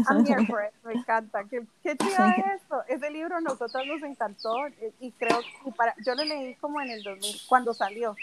I'm 0.08 0.26
here 0.26 0.46
for 0.46 0.64
it, 0.64 0.72
me 0.84 0.94
encanta. 0.94 1.44
¿Qué, 1.44 1.66
qué 1.82 1.96
chido 1.96 2.24
es 2.24 2.62
esto? 2.62 2.82
Ese 2.88 3.10
libro 3.10 3.36
a 3.36 3.40
nosotros 3.40 3.86
nos 3.86 4.02
encantó 4.02 4.54
y 5.00 5.12
creo 5.12 5.40
que 5.64 5.72
para, 5.72 5.94
yo 6.04 6.14
lo 6.14 6.24
leí 6.24 6.54
como 6.56 6.80
en 6.80 6.90
el 6.90 7.02
2000, 7.02 7.42
cuando 7.48 7.74
salió, 7.74 8.16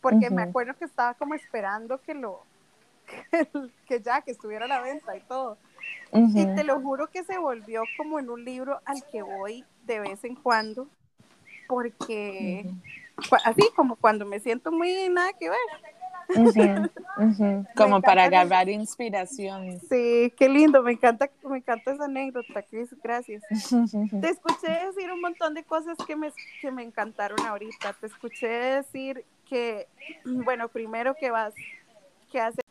porque 0.00 0.30
me 0.30 0.42
acuerdo 0.42 0.74
que 0.74 0.84
estaba 0.84 1.14
como 1.14 1.34
esperando 1.34 2.00
que 2.00 2.14
lo, 2.14 2.42
que, 3.86 4.00
ya, 4.00 4.22
que 4.22 4.30
estuviera 4.30 4.66
a 4.66 4.68
la 4.68 4.80
venta 4.80 5.16
y 5.16 5.20
todo. 5.20 5.58
Y 6.12 6.46
te 6.46 6.64
lo 6.64 6.80
juro 6.80 7.08
que 7.08 7.24
se 7.24 7.38
volvió 7.38 7.82
como 7.96 8.18
en 8.18 8.30
un 8.30 8.44
libro 8.44 8.80
al 8.84 9.04
que 9.10 9.22
voy 9.22 9.64
de 9.84 10.00
vez 10.00 10.24
en 10.24 10.36
cuando, 10.36 10.88
porque 11.66 12.70
así 13.44 13.68
como 13.74 13.96
cuando 13.96 14.24
me 14.24 14.40
siento 14.40 14.70
muy 14.70 15.08
nada 15.08 15.32
que 15.32 15.48
ver 15.48 15.58
Como 17.76 18.00
para 18.00 18.24
agarrar 18.24 18.68
inspiración. 18.68 19.80
Sí, 19.88 20.32
qué 20.36 20.48
lindo, 20.48 20.82
me 20.82 20.92
encanta, 20.92 21.30
me 21.44 21.58
encanta 21.58 21.92
esa 21.92 22.04
anécdota, 22.04 22.62
Cris, 22.62 22.94
gracias. 23.02 23.42
Te 24.20 24.28
escuché 24.28 24.86
decir 24.86 25.10
un 25.12 25.20
montón 25.20 25.54
de 25.54 25.64
cosas 25.64 25.96
que 26.06 26.16
me, 26.16 26.32
que 26.60 26.70
me 26.70 26.82
encantaron 26.82 27.38
ahorita. 27.40 27.92
Te 27.94 28.06
escuché 28.06 28.48
decir 28.48 29.24
que, 29.48 29.86
bueno, 30.24 30.68
primero 30.68 31.14
que 31.14 31.30
vas, 31.30 31.54
que 32.30 32.40
haces, 32.40 32.64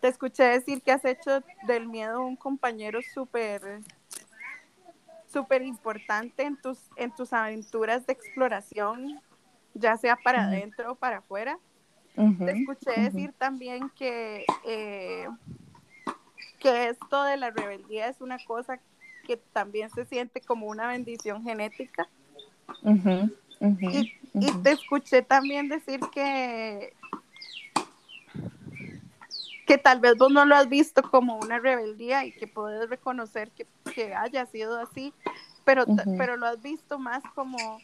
te 0.00 0.08
escuché 0.08 0.44
decir 0.44 0.82
que 0.82 0.92
has 0.92 1.04
hecho 1.04 1.42
del 1.66 1.88
miedo 1.88 2.22
un 2.22 2.36
compañero 2.36 3.00
súper 3.02 3.80
súper 5.36 5.60
importante 5.62 6.44
en 6.44 6.56
tus, 6.56 6.78
en 6.96 7.14
tus 7.14 7.32
aventuras 7.34 8.06
de 8.06 8.14
exploración, 8.14 9.20
ya 9.74 9.96
sea 9.98 10.16
para 10.16 10.44
adentro 10.44 10.92
o 10.92 10.94
para 10.94 11.18
afuera. 11.18 11.58
Te 12.16 12.50
escuché 12.50 12.98
decir 12.98 13.34
también 13.36 13.90
que, 13.90 14.46
eh, 14.64 15.28
que 16.58 16.88
esto 16.88 17.22
de 17.24 17.36
la 17.36 17.50
rebeldía 17.50 18.08
es 18.08 18.22
una 18.22 18.38
cosa 18.42 18.80
que 19.26 19.36
también 19.36 19.90
se 19.90 20.06
siente 20.06 20.40
como 20.40 20.66
una 20.66 20.88
bendición 20.88 21.42
genética. 21.42 22.08
y, 22.82 24.12
te 24.62 24.72
escuché 24.72 25.20
también 25.20 25.68
decir 25.68 26.00
que, 26.12 26.94
que 29.66 29.76
tal 29.76 30.00
vez 30.00 30.16
vos 30.16 30.32
no 30.32 30.46
lo 30.46 30.56
has 30.56 30.68
visto 30.70 31.02
como 31.02 31.36
una 31.36 31.58
rebeldía 31.58 32.24
y 32.24 32.32
que 32.32 32.46
puedes 32.46 32.88
reconocer 32.88 33.50
que, 33.50 33.66
que 33.94 34.14
haya 34.14 34.46
sido 34.46 34.78
así, 34.78 35.12
pero, 35.64 35.84
pero 36.16 36.38
lo 36.38 36.46
has 36.46 36.62
visto 36.62 36.98
más 36.98 37.22
como 37.34 37.78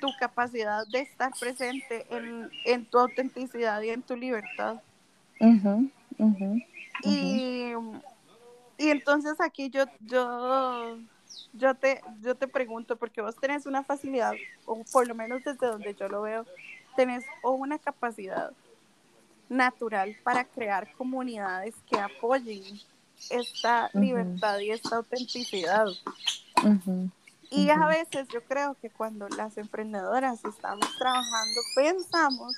tu 0.00 0.08
capacidad 0.18 0.86
de 0.88 1.00
estar 1.00 1.32
presente 1.38 2.06
en, 2.10 2.50
en 2.64 2.84
tu 2.86 2.98
autenticidad 2.98 3.80
y 3.82 3.90
en 3.90 4.02
tu 4.02 4.16
libertad. 4.16 4.80
y, 7.02 7.72
y, 8.78 8.90
entonces 8.90 9.40
aquí 9.40 9.70
yo, 9.70 9.84
yo, 10.00 10.98
yo, 11.52 11.74
te, 11.74 12.02
yo 12.22 12.34
te 12.34 12.48
pregunto, 12.48 12.96
porque 12.96 13.22
vos 13.22 13.36
tenés 13.36 13.66
una 13.66 13.82
facilidad, 13.82 14.32
o 14.66 14.82
por 14.92 15.06
lo 15.06 15.14
menos 15.14 15.42
desde 15.44 15.66
donde 15.66 15.94
yo 15.94 16.08
lo 16.08 16.22
veo, 16.22 16.46
tenés 16.96 17.24
o 17.42 17.52
una 17.52 17.78
capacidad 17.78 18.52
natural 19.48 20.16
para 20.22 20.44
crear 20.44 20.92
comunidades 20.94 21.74
que 21.88 21.98
apoyen 21.98 22.62
esta 23.28 23.90
libertad 23.92 24.58
y 24.60 24.70
esta 24.70 24.96
autenticidad. 24.96 25.86
Y 27.50 27.68
a 27.68 27.84
veces 27.86 28.28
yo 28.28 28.44
creo 28.44 28.76
que 28.80 28.90
cuando 28.90 29.28
las 29.28 29.56
emprendedoras 29.58 30.44
estamos 30.44 30.86
trabajando, 30.98 31.60
pensamos 31.74 32.54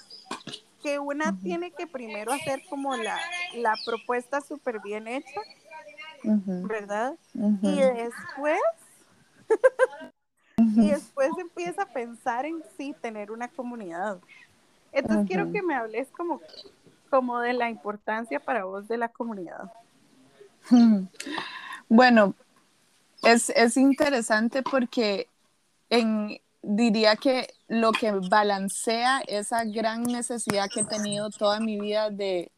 que 0.83 0.99
una 0.99 1.39
tiene 1.39 1.71
que 1.71 1.87
primero 1.87 2.33
hacer 2.33 2.63
como 2.69 2.95
la, 2.97 3.19
la 3.55 3.75
propuesta 3.87 4.41
súper 4.43 4.81
bien 4.81 5.09
hecha, 5.09 5.41
¿verdad? 6.23 7.15
Y 7.35 7.77
después, 7.81 8.61
y 10.59 10.91
después 10.91 11.31
empieza 11.39 11.83
a 11.83 11.87
pensar 11.87 12.45
en 12.45 12.63
sí 12.77 12.95
tener 13.01 13.31
una 13.31 13.49
comunidad. 13.49 14.19
Entonces 14.93 15.27
quiero 15.27 15.51
que 15.51 15.63
me 15.63 15.75
hables 15.75 16.09
como, 16.11 16.41
como 17.09 17.41
de 17.41 17.55
la 17.55 17.71
importancia 17.71 18.41
para 18.41 18.65
vos 18.65 18.89
de 18.89 18.99
la 18.99 19.09
comunidad. 19.09 19.73
Bueno, 21.89 22.35
es, 23.23 23.77
interesante 23.77 24.63
porque 24.63 25.29
en, 25.91 26.41
diría 26.63 27.17
que 27.17 27.49
lo 27.69 27.93
que 27.93 28.13
balancea 28.13 29.21
esa 29.27 29.65
gran 29.65 30.03
necesidad 30.05 30.69
que 30.73 30.81
he 30.81 30.85
tenido 30.85 31.31
toda 31.31 31.61
mi 31.61 31.79
vida 31.79 32.11
de, 32.11 32.51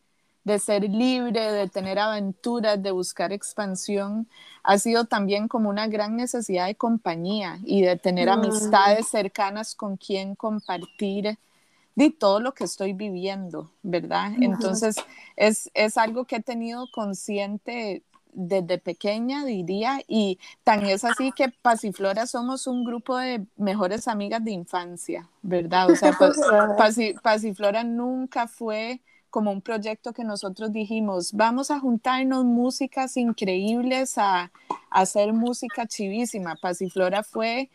ser 0.58 0.84
libre, 0.84 1.52
de 1.52 1.68
tener 1.68 1.98
aventuras, 1.98 2.82
de 2.82 2.90
buscar 2.90 3.32
expansión, 3.32 4.28
ha 4.62 4.78
sido 4.78 5.04
también 5.04 5.48
como 5.48 5.68
una 5.68 5.86
gran 5.86 6.16
necesidad 6.16 6.66
de 6.66 6.74
compañía 6.74 7.58
y 7.64 7.82
de 7.82 7.96
tener 7.96 8.28
mm. 8.28 8.32
amistades 8.32 9.08
cercanas 9.08 9.74
con 9.74 9.96
quien 9.96 10.34
compartir 10.34 11.38
de 11.96 12.10
todo 12.10 12.40
lo 12.40 12.54
que 12.54 12.64
estoy 12.64 12.92
viviendo, 12.92 13.70
¿verdad? 13.82 14.32
Entonces, 14.40 14.96
es, 15.36 15.70
es 15.74 15.96
algo 15.96 16.24
que 16.24 16.36
he 16.36 16.42
tenido 16.42 16.88
consciente 16.92 18.02
desde 18.34 18.78
pequeña, 18.78 19.44
diría, 19.44 20.00
y 20.06 20.38
tan 20.64 20.84
es 20.84 21.04
así 21.04 21.32
que 21.32 21.48
Pasiflora 21.48 22.26
somos 22.26 22.66
un 22.66 22.84
grupo 22.84 23.16
de 23.16 23.46
mejores 23.56 24.08
amigas 24.08 24.44
de 24.44 24.50
infancia, 24.50 25.28
¿verdad? 25.42 25.90
O 25.90 25.96
sea, 25.96 26.12
pues, 26.18 26.38
Pasiflora 27.22 27.84
nunca 27.84 28.46
fue 28.46 29.00
como 29.30 29.50
un 29.50 29.62
proyecto 29.62 30.12
que 30.12 30.22
nosotros 30.22 30.72
dijimos, 30.72 31.32
vamos 31.32 31.72
a 31.72 31.80
juntarnos 31.80 32.44
músicas 32.44 33.16
increíbles 33.16 34.16
a, 34.16 34.52
hacer 34.90 35.32
música 35.32 35.88
chivísima. 35.88 36.54
Pasiflora 36.54 37.24
fue 37.24 37.68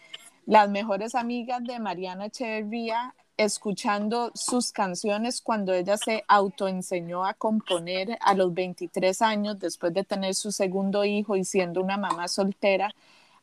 las 0.46 0.70
mejores 0.70 1.16
amigas 1.16 1.62
de 1.66 1.78
Mariana 1.80 2.28
Echeverría 2.28 3.14
escuchando 3.40 4.32
sus 4.36 4.74
canciones 4.74 5.42
cuando 5.42 5.74
ella 5.74 5.96
se 5.98 6.26
autoenseñó 6.28 7.26
a 7.26 7.34
componer 7.34 8.18
a 8.20 8.34
los 8.34 8.54
23 8.54 9.22
años, 9.22 9.60
después 9.60 9.94
de 9.94 10.04
tener 10.04 10.36
su 10.36 10.52
segundo 10.52 11.06
hijo 11.06 11.38
y 11.38 11.46
siendo 11.46 11.82
una 11.82 11.98
mamá 11.98 12.28
soltera, 12.28 12.94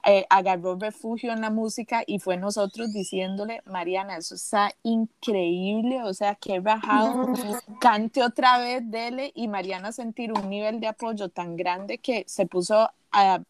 eh, 0.05 0.27
agarró 0.29 0.77
refugio 0.77 1.33
en 1.33 1.41
la 1.41 1.51
música 1.51 2.05
y 2.07 2.19
fue 2.19 2.37
nosotros 2.37 2.93
diciéndole, 2.93 3.63
Mariana, 3.65 4.19
eso 4.19 4.35
está 4.35 4.71
increíble, 4.83 6.03
o 6.05 6.13
sea, 6.15 6.35
que 6.35 6.61
bajado, 6.61 7.33
cante 7.81 8.23
otra 8.23 8.59
vez, 8.59 8.89
dele, 8.89 9.33
y 9.35 9.49
Mariana 9.49 9.93
sentir 9.93 10.33
un 10.33 10.49
nivel 10.51 10.79
de 10.79 10.89
apoyo 10.89 11.31
tan 11.31 11.57
grande 11.57 11.99
que 11.99 12.25
se 12.29 12.47
puso 12.47 12.91
a 13.11 13.41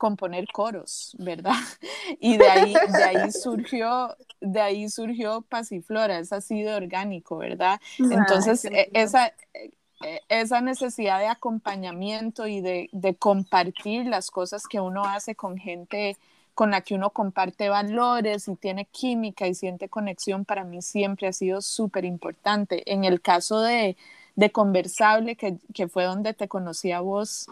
componer 0.00 0.46
coros, 0.50 1.14
¿verdad? 1.18 1.52
Y 2.20 2.38
de 2.38 2.48
ahí, 2.48 2.72
de 2.72 3.04
ahí 3.04 3.30
surgió, 3.32 4.16
de 4.40 4.60
ahí 4.60 4.88
surgió 4.88 5.42
Pasiflora, 5.42 6.18
es 6.18 6.32
así 6.32 6.62
de 6.62 6.74
orgánico, 6.74 7.36
¿verdad? 7.36 7.78
Entonces, 7.98 8.64
e, 8.64 8.90
esa, 8.94 9.32
e, 9.52 10.22
esa 10.28 10.62
necesidad 10.62 11.18
de 11.20 11.28
acompañamiento 11.28 12.46
y 12.46 12.62
de, 12.62 12.88
de, 12.92 13.14
compartir 13.14 14.06
las 14.06 14.30
cosas 14.30 14.66
que 14.66 14.80
uno 14.80 15.04
hace 15.04 15.34
con 15.34 15.58
gente 15.58 16.16
con 16.54 16.70
la 16.70 16.80
que 16.80 16.94
uno 16.94 17.10
comparte 17.10 17.68
valores 17.68 18.48
y 18.48 18.56
tiene 18.56 18.86
química 18.86 19.46
y 19.46 19.54
siente 19.54 19.88
conexión, 19.88 20.44
para 20.44 20.64
mí 20.64 20.82
siempre 20.82 21.28
ha 21.28 21.32
sido 21.32 21.60
súper 21.62 22.04
importante. 22.04 22.90
En 22.92 23.04
el 23.04 23.20
caso 23.20 23.60
de, 23.60 23.96
de 24.34 24.50
Conversable, 24.50 25.36
que, 25.36 25.58
que, 25.72 25.88
fue 25.88 26.04
donde 26.04 26.34
te 26.34 26.48
conocí 26.48 26.92
a 26.92 27.00
vos, 27.00 27.48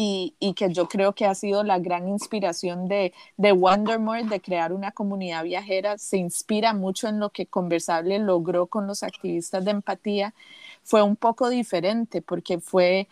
y, 0.00 0.36
y, 0.38 0.54
que 0.54 0.72
yo 0.72 0.86
creo 0.86 1.12
que 1.12 1.26
ha 1.26 1.34
sido 1.34 1.64
la 1.64 1.80
gran 1.80 2.06
inspiración 2.06 2.86
de, 2.86 3.12
de 3.36 3.50
Wondermore, 3.50 4.22
de 4.22 4.40
crear 4.40 4.72
una 4.72 4.92
comunidad 4.92 5.42
viajera, 5.42 5.98
se 5.98 6.18
inspira 6.18 6.72
mucho 6.72 7.08
en 7.08 7.18
lo 7.18 7.30
que 7.30 7.46
Conversable 7.46 8.20
logró 8.20 8.68
con 8.68 8.86
los 8.86 9.02
activistas 9.02 9.64
de 9.64 9.72
empatía, 9.72 10.34
fue 10.84 11.02
un 11.02 11.16
poco 11.16 11.48
diferente 11.48 12.22
porque 12.22 12.60
fue 12.60 13.08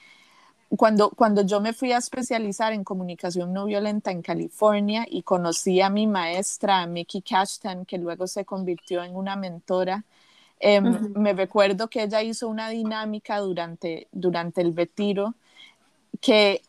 cuando, 0.76 1.10
cuando 1.10 1.42
yo 1.42 1.60
me 1.60 1.72
fui 1.72 1.90
a 1.90 1.98
especializar 1.98 2.72
en 2.72 2.84
comunicación 2.84 3.52
no 3.52 3.64
violenta 3.64 4.12
en 4.12 4.22
California 4.22 5.04
y 5.10 5.22
conocí 5.22 5.80
a 5.80 5.90
mi 5.90 6.06
maestra, 6.06 6.86
Mickey 6.86 7.20
Cashton, 7.20 7.84
que 7.84 7.98
luego 7.98 8.28
se 8.28 8.44
convirtió 8.44 9.02
en 9.02 9.16
una 9.16 9.34
mentora, 9.34 10.04
em, 10.60 11.12
me 11.16 11.32
recuerdo 11.32 11.88
que 11.88 12.04
ella 12.04 12.22
hizo 12.22 12.46
una 12.46 12.68
dinámica 12.68 13.38
durante, 13.38 14.06
durante 14.12 14.60
el 14.60 14.76
retiro 14.76 15.34
que 16.20 16.62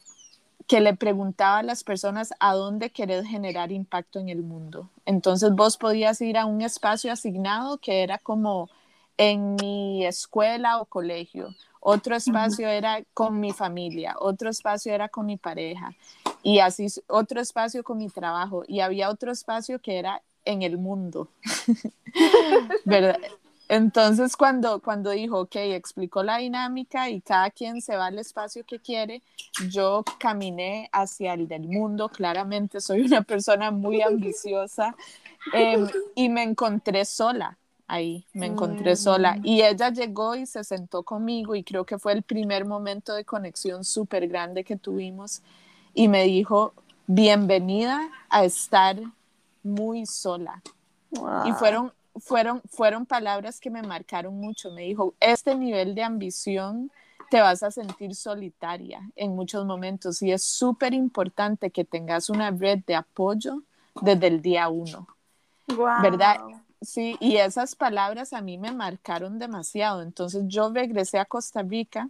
que 0.67 0.81
le 0.81 0.93
preguntaba 0.95 1.59
a 1.59 1.63
las 1.63 1.83
personas 1.83 2.33
a 2.39 2.53
dónde 2.53 2.89
querés 2.89 3.25
generar 3.25 3.71
impacto 3.71 4.19
en 4.19 4.29
el 4.29 4.43
mundo. 4.43 4.89
Entonces 5.05 5.51
vos 5.53 5.77
podías 5.77 6.19
ir 6.21 6.37
a 6.37 6.45
un 6.45 6.61
espacio 6.61 7.11
asignado 7.11 7.77
que 7.77 8.03
era 8.03 8.17
como 8.17 8.69
en 9.17 9.55
mi 9.55 10.05
escuela 10.05 10.79
o 10.79 10.85
colegio, 10.85 11.55
otro 11.79 12.15
espacio 12.15 12.67
era 12.67 13.01
con 13.13 13.39
mi 13.39 13.51
familia, 13.51 14.15
otro 14.19 14.49
espacio 14.49 14.93
era 14.93 15.09
con 15.09 15.25
mi 15.25 15.37
pareja 15.37 15.95
y 16.43 16.59
así 16.59 16.87
otro 17.07 17.39
espacio 17.39 17.83
con 17.83 17.97
mi 17.97 18.09
trabajo 18.09 18.63
y 18.67 18.81
había 18.81 19.09
otro 19.09 19.31
espacio 19.31 19.79
que 19.79 19.97
era 19.97 20.21
en 20.45 20.61
el 20.61 20.77
mundo, 20.77 21.29
¿verdad? 22.85 23.17
Entonces, 23.69 24.37
cuando, 24.37 24.81
cuando 24.81 25.11
dijo, 25.11 25.41
ok, 25.41 25.55
explicó 25.55 26.23
la 26.23 26.37
dinámica 26.37 27.09
y 27.09 27.21
cada 27.21 27.49
quien 27.49 27.81
se 27.81 27.97
va 27.97 28.07
al 28.07 28.19
espacio 28.19 28.63
que 28.65 28.79
quiere, 28.79 29.21
yo 29.69 30.03
caminé 30.19 30.89
hacia 30.93 31.33
el 31.33 31.47
del 31.47 31.67
mundo. 31.67 32.09
Claramente 32.09 32.79
soy 32.79 33.01
una 33.01 33.21
persona 33.23 33.71
muy 33.71 34.01
ambiciosa 34.01 34.95
em, 35.53 35.87
y 36.15 36.29
me 36.29 36.43
encontré 36.43 37.03
sola 37.03 37.57
ahí, 37.87 38.25
me 38.33 38.47
encontré 38.47 38.95
sola. 38.95 39.35
Mm. 39.35 39.45
Y 39.45 39.61
ella 39.61 39.89
llegó 39.89 40.35
y 40.35 40.45
se 40.45 40.63
sentó 40.63 41.03
conmigo 41.03 41.55
y 41.55 41.63
creo 41.63 41.85
que 41.85 41.97
fue 41.97 42.13
el 42.13 42.21
primer 42.21 42.65
momento 42.65 43.13
de 43.15 43.25
conexión 43.25 43.83
súper 43.83 44.27
grande 44.27 44.63
que 44.63 44.75
tuvimos 44.75 45.41
y 45.93 46.07
me 46.07 46.23
dijo, 46.23 46.73
bienvenida 47.07 48.09
a 48.29 48.43
estar 48.43 48.99
muy 49.63 50.05
sola. 50.05 50.61
Y 51.45 51.51
fueron 51.53 51.93
fueron, 52.19 52.61
fueron 52.69 53.05
palabras 53.05 53.59
que 53.59 53.69
me 53.69 53.81
marcaron 53.81 54.39
mucho. 54.39 54.71
Me 54.71 54.83
dijo, 54.83 55.13
este 55.19 55.55
nivel 55.55 55.95
de 55.95 56.03
ambición 56.03 56.91
te 57.29 57.41
vas 57.41 57.63
a 57.63 57.71
sentir 57.71 58.15
solitaria 58.15 59.01
en 59.15 59.35
muchos 59.35 59.65
momentos 59.65 60.21
y 60.21 60.31
es 60.31 60.43
súper 60.43 60.93
importante 60.93 61.71
que 61.71 61.83
tengas 61.83 62.29
una 62.29 62.51
red 62.51 62.79
de 62.85 62.95
apoyo 62.95 63.63
desde 64.01 64.27
el 64.27 64.41
día 64.41 64.69
uno. 64.69 65.07
¿Verdad? 66.01 66.37
Sí, 66.81 67.17
y 67.19 67.37
esas 67.37 67.75
palabras 67.75 68.33
a 68.33 68.41
mí 68.41 68.57
me 68.57 68.71
marcaron 68.71 69.39
demasiado. 69.39 70.01
Entonces 70.01 70.43
yo 70.47 70.71
regresé 70.71 71.19
a 71.19 71.25
Costa 71.25 71.63
Rica. 71.63 72.09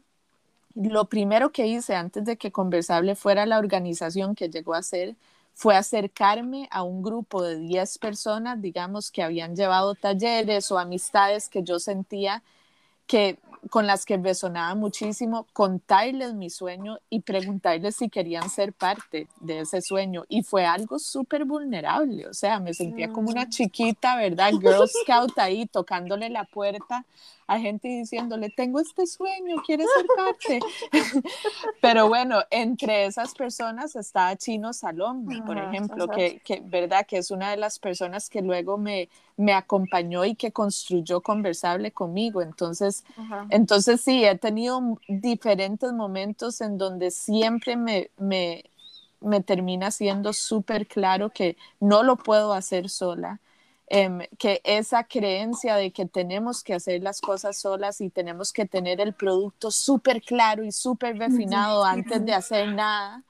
Lo 0.76 1.06
primero 1.06 1.52
que 1.52 1.66
hice 1.66 1.96
antes 1.96 2.26
de 2.26 2.38
que 2.38 2.52
Conversable 2.52 3.16
fuera 3.16 3.46
la 3.46 3.58
organización 3.58 4.36
que 4.36 4.50
llegó 4.50 4.76
a 4.76 4.84
ser 4.84 5.16
fue 5.58 5.76
acercarme 5.76 6.68
a 6.70 6.84
un 6.84 7.02
grupo 7.02 7.42
de 7.42 7.58
10 7.58 7.98
personas, 7.98 8.62
digamos, 8.62 9.10
que 9.10 9.24
habían 9.24 9.56
llevado 9.56 9.96
talleres 9.96 10.72
o 10.72 10.78
amistades 10.78 11.50
que 11.50 11.64
yo 11.64 11.80
sentía 11.80 12.44
que 13.08 13.40
con 13.72 13.88
las 13.88 14.06
que 14.06 14.18
resonaba 14.18 14.76
muchísimo, 14.76 15.48
contarles 15.54 16.36
mi 16.36 16.52
sueño 16.52 17.00
y 17.10 17.22
preguntarles 17.22 17.96
si 17.96 18.08
querían 18.08 18.52
ser 18.52 18.72
parte 18.72 19.28
de 19.40 19.62
ese 19.62 19.82
sueño. 19.82 20.26
Y 20.30 20.44
fue 20.44 20.64
algo 20.64 21.00
súper 21.00 21.44
vulnerable, 21.44 22.28
o 22.28 22.36
sea, 22.36 22.60
me 22.60 22.76
sentía 22.76 23.12
como 23.12 23.32
una 23.32 23.46
mm. 23.46 23.50
chiquita, 23.50 24.16
¿verdad? 24.16 24.52
Girl 24.62 24.88
Scout 24.88 25.40
ahí 25.40 25.66
tocándole 25.66 26.30
la 26.30 26.44
puerta 26.44 27.04
a 27.48 27.60
gente 27.60 27.88
diciéndole, 27.88 28.50
tengo 28.50 28.82
este 28.82 29.08
sueño, 29.08 29.56
¿quieres 29.66 29.88
ser 29.96 30.06
parte? 30.18 30.60
Pero 31.82 32.10
bueno, 32.10 32.40
entre 32.52 33.06
esas 33.06 33.34
personas 33.34 33.96
está 33.96 34.36
Chino 34.36 34.74
Salón, 34.74 35.26
por 35.46 35.58
ejemplo, 35.58 36.10
que, 36.10 36.42
que, 36.44 36.62
¿verdad? 36.64 37.06
Que 37.08 37.18
es 37.18 37.32
una 37.32 37.50
de 37.52 37.58
las 37.58 37.80
personas 37.80 38.30
que 38.30 38.42
luego 38.42 38.78
me, 38.78 39.08
me 39.38 39.54
acompañó 39.54 40.26
y 40.26 40.36
que 40.36 40.52
construyó 40.52 41.22
Conversable 41.22 41.92
conmigo. 41.92 42.42
Entonces, 42.42 43.06
entonces 43.50 44.02
sí, 44.02 44.26
he 44.26 44.38
tenido 44.38 45.00
diferentes 45.08 45.94
momentos 45.94 46.60
en 46.60 46.78
donde 46.78 47.12
siempre 47.12 47.78
me, 47.78 48.12
me, 48.18 48.66
me 49.22 49.42
termina 49.42 49.92
siendo 49.92 50.34
súper 50.34 50.86
claro 50.86 51.30
que 51.30 51.56
no 51.80 52.04
lo 52.04 52.18
puedo 52.18 52.52
hacer 52.54 52.90
sola 52.90 53.40
Em, 53.90 54.20
que 54.38 54.60
esa 54.66 55.06
creencia 55.06 55.78
de 55.78 55.92
que 55.92 56.06
tenemos 56.06 56.62
que 56.62 56.74
hacer 56.74 57.02
las 57.02 57.22
cosas 57.22 57.56
solas 57.56 58.02
y 58.02 58.10
tenemos 58.10 58.52
que 58.52 58.66
tener 58.66 59.00
el 59.00 59.14
producto 59.14 59.72
súper 59.72 60.22
claro 60.22 60.66
y 60.66 60.74
súper 60.74 61.18
refinado 61.20 61.86
antes 61.86 62.26
de 62.26 62.34
hacer 62.34 62.74
nada, 62.74 63.24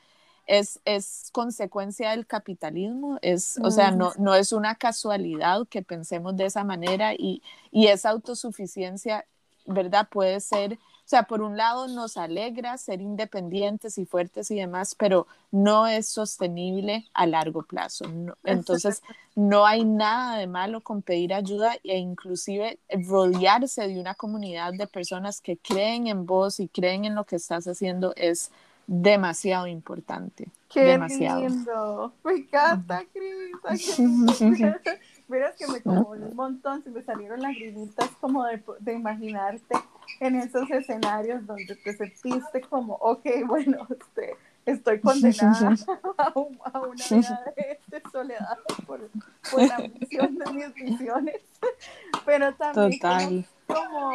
es, 0.48 0.80
es 0.84 1.30
consecuencia 1.32 2.10
del 2.12 2.26
capitalismo, 2.26 3.20
es, 3.22 3.60
o 3.62 3.70
sea, 3.70 3.92
no, 3.92 4.14
no 4.18 4.34
es 4.34 4.52
una 4.52 4.76
casualidad 4.76 5.68
que 5.68 5.84
pensemos 5.84 6.36
de 6.36 6.46
esa 6.46 6.64
manera 6.64 7.14
y, 7.14 7.44
y 7.70 7.88
esa 7.88 8.10
autosuficiencia, 8.10 9.26
¿verdad? 9.66 10.08
Puede 10.10 10.40
ser 10.40 10.80
o 11.08 11.10
sea, 11.10 11.24
por 11.24 11.42
un 11.42 11.56
lado 11.56 11.88
nos 11.88 12.18
alegra 12.18 12.78
ser 12.78 13.00
independientes 13.00 13.98
y 13.98 14.06
fuertes 14.06 14.52
y 14.52 14.56
demás, 14.56 14.94
pero 14.94 15.26
no 15.52 15.88
es 15.88 16.10
sostenible 16.10 17.06
a 17.14 17.26
largo 17.26 17.64
plazo. 17.64 18.04
entonces, 18.44 19.02
no 19.34 19.66
hay 19.66 19.86
nada 19.86 20.38
de 20.38 20.48
malo 20.48 20.82
con 20.82 21.02
pedir 21.02 21.34
ayuda 21.34 21.78
e 21.86 21.98
inclusive 21.98 22.78
rodearse 22.90 23.88
de 23.88 24.02
una 24.02 24.16
comunidad 24.16 24.74
de 24.74 24.86
personas 24.86 25.40
que 25.40 25.56
creen 25.56 26.08
en 26.08 26.26
vos 26.26 26.60
y 26.60 26.68
creen 26.68 27.06
en 27.06 27.16
lo 27.16 27.24
que 27.24 27.38
estás 27.38 27.70
haciendo 27.70 28.12
es 28.18 28.52
demasiado 28.86 29.66
importante. 29.68 30.50
Qué 30.68 30.82
demasiado. 30.82 31.40
lindo. 31.40 32.14
Me 32.26 32.34
encanta, 32.34 33.04
Cris. 33.14 33.98
Verás 35.30 35.56
que 35.56 35.68
me 35.68 35.82
como 35.82 36.10
un 36.10 36.36
montón, 36.36 36.84
se 36.84 36.90
me 36.90 37.02
salieron 37.02 37.42
las 37.42 37.54
lagrimitas 37.54 38.10
como 38.20 38.44
de, 38.44 38.62
de, 38.82 38.94
imaginarte 38.94 39.76
en 40.20 40.36
esos 40.36 40.70
escenarios 40.72 41.46
donde 41.46 41.76
te 41.76 41.94
sentiste 41.94 42.62
como, 42.62 42.96
ok, 42.96 43.26
bueno, 43.46 43.88
este, 43.90 44.36
estoy 44.66 45.00
condenada 45.00 45.76
a, 46.18 46.24
a, 46.24 46.80
una 46.80 47.04
vida 47.10 47.54
de, 47.56 48.02
soledad 48.12 48.58
por, 48.86 49.10
por, 49.52 49.62
la 49.62 49.78
misión 49.78 50.38
de 50.38 50.54
mis 50.54 50.74
visiones, 50.74 51.42
pero 52.26 52.54
también 52.56 53.46
como, 53.66 54.12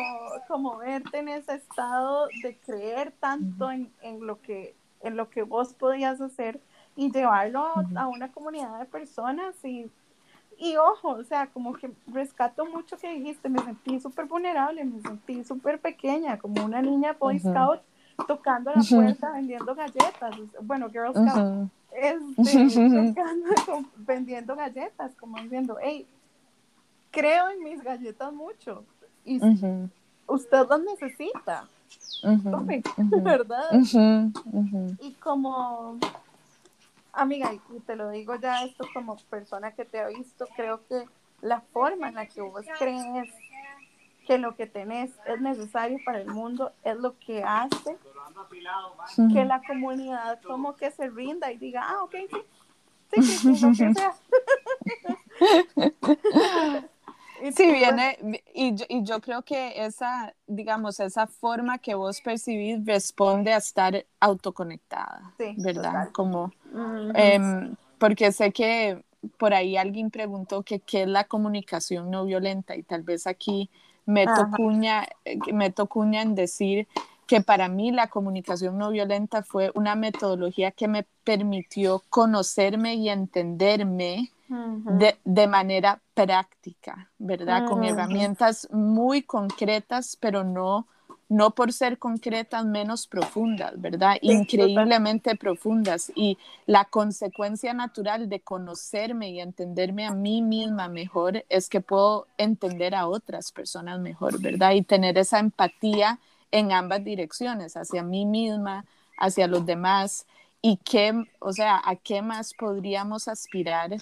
como, 0.48 0.76
verte 0.78 1.18
en 1.18 1.28
ese 1.28 1.54
estado 1.54 2.26
de 2.42 2.56
creer 2.56 3.12
tanto 3.20 3.70
en, 3.70 3.92
en, 4.02 4.26
lo 4.26 4.40
que, 4.40 4.74
en 5.02 5.16
lo 5.16 5.28
que 5.30 5.42
vos 5.42 5.74
podías 5.74 6.20
hacer 6.20 6.60
y 6.96 7.10
llevarlo 7.10 7.72
a 7.96 8.06
una 8.06 8.32
comunidad 8.32 8.78
de 8.78 8.84
personas 8.86 9.54
y 9.64 9.90
y 10.58 10.76
ojo, 10.76 11.10
o 11.10 11.24
sea, 11.24 11.46
como 11.48 11.72
que 11.74 11.90
rescato 12.06 12.64
mucho 12.66 12.96
que 12.96 13.12
dijiste, 13.14 13.48
me 13.48 13.60
sentí 13.60 14.00
súper 14.00 14.26
vulnerable, 14.26 14.84
me 14.84 15.00
sentí 15.00 15.44
súper 15.44 15.80
pequeña, 15.80 16.38
como 16.38 16.64
una 16.64 16.80
niña 16.82 17.16
Boy 17.18 17.38
Scout 17.38 17.80
tocando 18.26 18.70
la 18.74 18.82
puerta 18.82 19.32
vendiendo 19.32 19.74
galletas, 19.74 20.36
bueno, 20.62 20.88
Girl 20.90 21.12
Scout, 21.12 21.70
este, 21.92 23.14
vendiendo 23.96 24.54
galletas, 24.54 25.12
como 25.16 25.38
diciendo, 25.38 25.76
hey, 25.82 26.06
creo 27.10 27.50
en 27.50 27.64
mis 27.64 27.82
galletas 27.82 28.32
mucho 28.32 28.84
y 29.24 29.40
usted 30.26 30.66
las 30.68 30.80
necesita, 30.80 31.68
¿verdad? 33.22 33.70
Y 35.00 35.12
como 35.14 35.98
Amiga, 37.12 37.52
y 37.52 37.80
te 37.80 37.96
lo 37.96 38.10
digo 38.10 38.36
ya 38.36 38.64
esto 38.64 38.86
como 38.94 39.16
persona 39.28 39.72
que 39.72 39.84
te 39.84 40.00
ha 40.00 40.06
visto, 40.08 40.48
creo 40.56 40.86
que 40.86 41.06
la 41.42 41.60
forma 41.60 42.08
en 42.08 42.14
la 42.14 42.26
que 42.26 42.40
vos 42.40 42.64
crees 42.78 43.28
que 44.26 44.38
lo 44.38 44.54
que 44.54 44.66
tenés 44.66 45.10
es 45.26 45.40
necesario 45.40 45.98
para 46.04 46.20
el 46.20 46.28
mundo 46.28 46.72
es 46.84 46.96
lo 46.96 47.18
que 47.18 47.42
hace 47.42 47.98
que 49.32 49.44
la 49.44 49.60
comunidad 49.66 50.40
como 50.42 50.76
que 50.76 50.90
se 50.90 51.10
rinda 51.10 51.52
y 51.52 51.58
diga, 51.58 51.82
ah, 51.84 52.04
ok, 52.04 52.14
sí, 53.12 53.22
sí, 53.22 53.54
sí, 53.56 53.66
lo 53.66 53.72
que 53.72 53.94
sea. 53.94 54.14
Sí, 57.50 57.72
viene, 57.72 58.18
y 58.54 58.74
yo, 58.74 58.84
y 58.88 59.02
yo 59.02 59.20
creo 59.20 59.42
que 59.42 59.84
esa, 59.84 60.34
digamos, 60.46 61.00
esa 61.00 61.26
forma 61.26 61.78
que 61.78 61.94
vos 61.94 62.20
percibís 62.20 62.84
responde 62.86 63.52
a 63.52 63.56
estar 63.56 64.06
autoconectada, 64.20 65.34
¿verdad? 65.56 66.10
Como, 66.12 66.52
em, 67.14 67.74
porque 67.98 68.32
sé 68.32 68.52
que 68.52 69.04
por 69.38 69.54
ahí 69.54 69.76
alguien 69.76 70.10
preguntó 70.10 70.62
que 70.62 70.80
qué 70.80 71.02
es 71.02 71.08
la 71.08 71.24
comunicación 71.24 72.10
no 72.10 72.24
violenta 72.24 72.76
y 72.76 72.82
tal 72.82 73.02
vez 73.02 73.26
aquí 73.26 73.70
meto 74.06 74.48
cuña, 74.50 75.06
eh, 75.24 75.38
meto 75.52 75.86
cuña 75.86 76.22
en 76.22 76.34
decir 76.34 76.88
que 77.26 77.40
para 77.40 77.68
mí 77.68 77.92
la 77.92 78.08
comunicación 78.08 78.78
no 78.78 78.90
violenta 78.90 79.42
fue 79.42 79.70
una 79.74 79.94
metodología 79.94 80.70
que 80.72 80.88
me 80.88 81.06
permitió 81.24 82.02
conocerme 82.10 82.94
y 82.94 83.08
entenderme 83.08 84.30
de, 85.24 85.46
manera 85.46 86.00
práctica, 86.14 87.10
¿verdad? 87.18 87.66
Con 87.66 87.84
herramientas 87.84 88.68
muy 88.70 89.22
concretas, 89.22 90.16
pero 90.20 90.44
no, 90.44 90.86
no 91.32 91.52
por 91.52 91.72
ser 91.72 91.98
concretas 91.98 92.66
menos 92.66 93.06
profundas, 93.06 93.80
¿verdad? 93.80 94.16
Increíblemente 94.20 95.34
profundas. 95.34 96.12
Y 96.14 96.36
la 96.66 96.84
consecuencia 96.84 97.72
natural 97.72 98.28
de 98.28 98.40
conocerme 98.40 99.30
y 99.30 99.40
entenderme 99.40 100.06
a 100.06 100.12
mí 100.12 100.42
misma 100.42 100.88
mejor 100.88 101.44
es 101.48 101.68
que 101.70 101.80
puedo 101.80 102.26
entender 102.36 102.94
a 102.94 103.08
otras 103.08 103.50
personas 103.50 103.98
mejor, 104.00 104.40
¿verdad? 104.40 104.72
Y 104.72 104.82
tener 104.82 105.16
esa 105.16 105.38
empatía 105.38 106.18
en 106.50 106.70
ambas 106.72 107.02
direcciones, 107.02 107.76
hacia 107.78 108.02
mí 108.02 108.26
misma, 108.26 108.84
hacia 109.18 109.46
los 109.46 109.64
demás. 109.64 110.26
Y 110.60 110.76
qué, 110.84 111.14
o 111.40 111.52
sea, 111.52 111.80
a 111.82 111.96
qué 111.96 112.20
más 112.20 112.52
podríamos 112.52 113.26
aspirar 113.26 113.96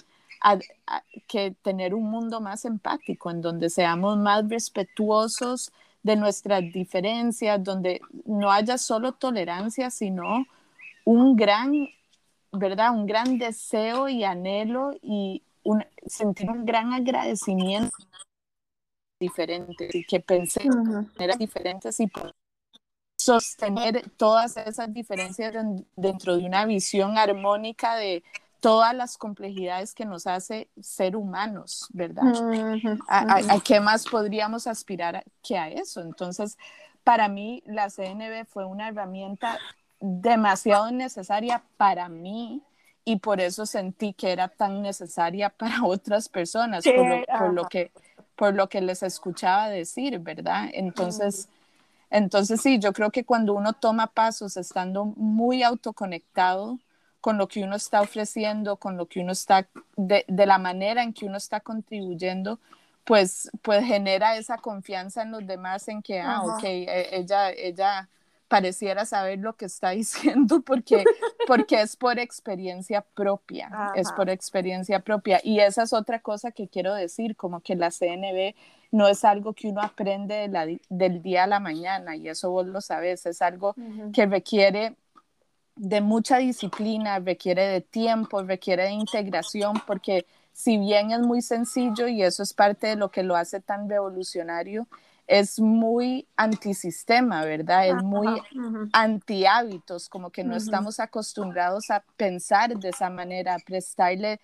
que 1.27 1.51
tener 1.61 1.93
un 1.93 2.09
mundo 2.09 2.41
más 2.41 2.65
empático, 2.65 3.29
en 3.29 3.41
donde 3.41 3.69
seamos 3.69 4.17
más 4.17 4.47
respetuosos 4.49 5.71
de 6.03 6.15
nuestras 6.15 6.61
diferencias, 6.73 7.63
donde 7.63 8.01
no 8.25 8.51
haya 8.51 8.77
solo 8.77 9.13
tolerancia, 9.13 9.91
sino 9.91 10.45
un 11.05 11.35
gran, 11.35 11.73
¿verdad? 12.51 12.93
Un 12.93 13.05
gran 13.05 13.37
deseo 13.37 14.09
y 14.09 14.23
anhelo 14.23 14.91
y 15.01 15.43
sentir 16.07 16.49
un 16.49 16.65
gran 16.65 16.93
agradecimiento 16.93 17.95
diferente 19.19 19.89
y 19.93 20.03
que 20.03 20.19
pensé 20.19 20.63
de 20.63 20.69
maneras 20.69 21.37
diferentes 21.37 21.99
y 21.99 22.09
sostener 23.15 24.09
todas 24.17 24.57
esas 24.57 24.91
diferencias 24.91 25.53
dentro 25.95 26.37
de 26.37 26.45
una 26.45 26.65
visión 26.65 27.19
armónica 27.19 27.95
de 27.95 28.23
todas 28.61 28.95
las 28.95 29.17
complejidades 29.17 29.93
que 29.93 30.05
nos 30.05 30.27
hace 30.27 30.69
ser 30.79 31.15
humanos, 31.17 31.87
¿verdad? 31.91 32.23
¿A, 33.07 33.59
qué 33.65 33.81
más 33.81 34.05
podríamos 34.07 34.67
aspirar 34.67 35.23
que 35.43 35.57
a 35.57 35.67
eso? 35.67 36.01
Entonces, 36.01 36.57
para 37.03 37.27
mí, 37.27 37.63
la 37.65 37.89
CNB 37.89 38.45
fue 38.47 38.65
una 38.65 38.87
herramienta 38.87 39.57
demasiado 39.99 40.91
necesaria 40.91 41.63
para 41.75 42.07
mí 42.07 42.61
y 43.03 43.17
por 43.17 43.41
eso 43.41 43.65
sentí 43.65 44.13
que 44.13 44.31
era 44.31 44.47
tan 44.47 44.83
necesaria 44.83 45.49
para 45.57 45.83
otras 45.83 46.29
personas, 46.29 46.83
por, 46.85 47.53
lo, 47.53 47.67
que, 47.67 47.91
por 48.35 48.53
lo 48.53 48.69
que 48.69 48.79
les 48.79 49.03
escuchaba 49.03 49.67
decir, 49.67 50.19
¿verdad? 50.19 50.69
Entonces... 50.71 51.49
Entonces 52.13 52.59
sí, 52.59 52.77
yo 52.77 52.91
creo 52.91 53.09
que 53.09 53.23
cuando 53.23 53.53
uno 53.53 53.71
toma 53.71 54.07
pasos 54.07 54.57
estando 54.57 55.05
muy 55.05 55.63
autoconectado, 55.63 56.77
con 57.21 57.37
lo 57.37 57.47
que 57.47 57.63
uno 57.63 57.75
está 57.75 58.01
ofreciendo, 58.01 58.77
con 58.77 58.97
lo 58.97 59.05
que 59.05 59.21
uno 59.21 59.31
está, 59.31 59.67
de, 59.95 60.25
la 60.27 60.57
manera 60.57 61.03
en 61.03 61.13
que 61.13 61.25
uno 61.25 61.37
está 61.37 61.59
contribuyendo, 61.59 62.59
pues, 63.05 63.49
pues 63.61 63.85
genera 63.85 64.35
esa 64.37 64.57
confianza 64.57 65.21
en 65.21 65.31
los 65.31 65.45
demás 65.45 65.87
en 65.87 66.01
que, 66.01 66.19
ah, 66.19 66.41
ok, 66.43 66.63
e, 66.63 67.15
ella, 67.15 67.51
ella 67.51 68.09
pareciera 68.47 69.05
saber 69.05 69.39
lo 69.39 69.53
que 69.55 69.65
está 69.65 69.89
diciendo 70.01 70.61
porque, 70.61 71.05
porque 71.47 71.81
es 71.81 71.95
por 71.95 72.19
experiencia 72.19 73.01
propia, 73.01 73.93
es 73.95 74.11
por 74.11 74.29
experiencia 74.29 74.99
propia. 74.99 75.39
Y 75.43 75.59
esa 75.59 75.83
es 75.83 75.93
otra 75.93 76.19
cosa 76.19 76.51
que 76.51 76.67
quiero 76.67 76.93
decir, 76.93 77.37
como 77.37 77.61
que 77.61 77.75
la 77.75 77.91
CNB 77.91 78.55
no 78.91 79.07
es 79.07 79.23
algo 79.23 79.53
que 79.53 79.69
uno 79.69 79.81
aprende 79.81 80.49
del 80.89 81.21
día 81.21 81.45
a 81.45 81.47
la 81.47 81.61
mañana, 81.61 82.17
y 82.17 82.27
eso 82.27 82.51
vos 82.51 82.65
lo 82.65 82.81
sabes, 82.81 83.25
es 83.25 83.41
algo 83.41 83.73
que 84.11 84.25
requiere 84.25 84.97
de 85.81 85.99
mucha 85.99 86.37
disciplina, 86.37 87.17
requiere 87.17 87.65
de 87.67 87.81
tiempo, 87.81 88.43
requiere 88.43 88.83
de 88.83 88.91
integración, 88.91 89.81
porque 89.87 90.27
si 90.53 90.77
bien 90.77 91.09
es 91.09 91.21
muy 91.21 91.41
sencillo 91.41 92.07
y 92.07 92.21
eso 92.21 92.43
es 92.43 92.53
parte 92.53 92.85
de 92.85 92.95
lo 92.95 93.09
que 93.09 93.23
lo 93.23 93.35
hace 93.35 93.61
tan 93.61 93.89
revolucionario, 93.89 94.87
es 95.25 95.59
muy 95.59 96.27
antisistema, 96.35 97.43
¿verdad? 97.45 97.87
Es 97.87 98.03
muy 98.03 98.27
anti 98.93 99.47
hábitos, 99.47 100.07
como 100.07 100.29
que 100.29 100.43
no 100.43 100.55
estamos 100.55 100.99
acostumbrados 100.99 101.89
a 101.89 102.03
pensar 102.15 102.77
de 102.77 102.89
esa 102.89 103.09
manera, 103.09 103.55
a 103.55 103.59
prestarle 103.59 104.39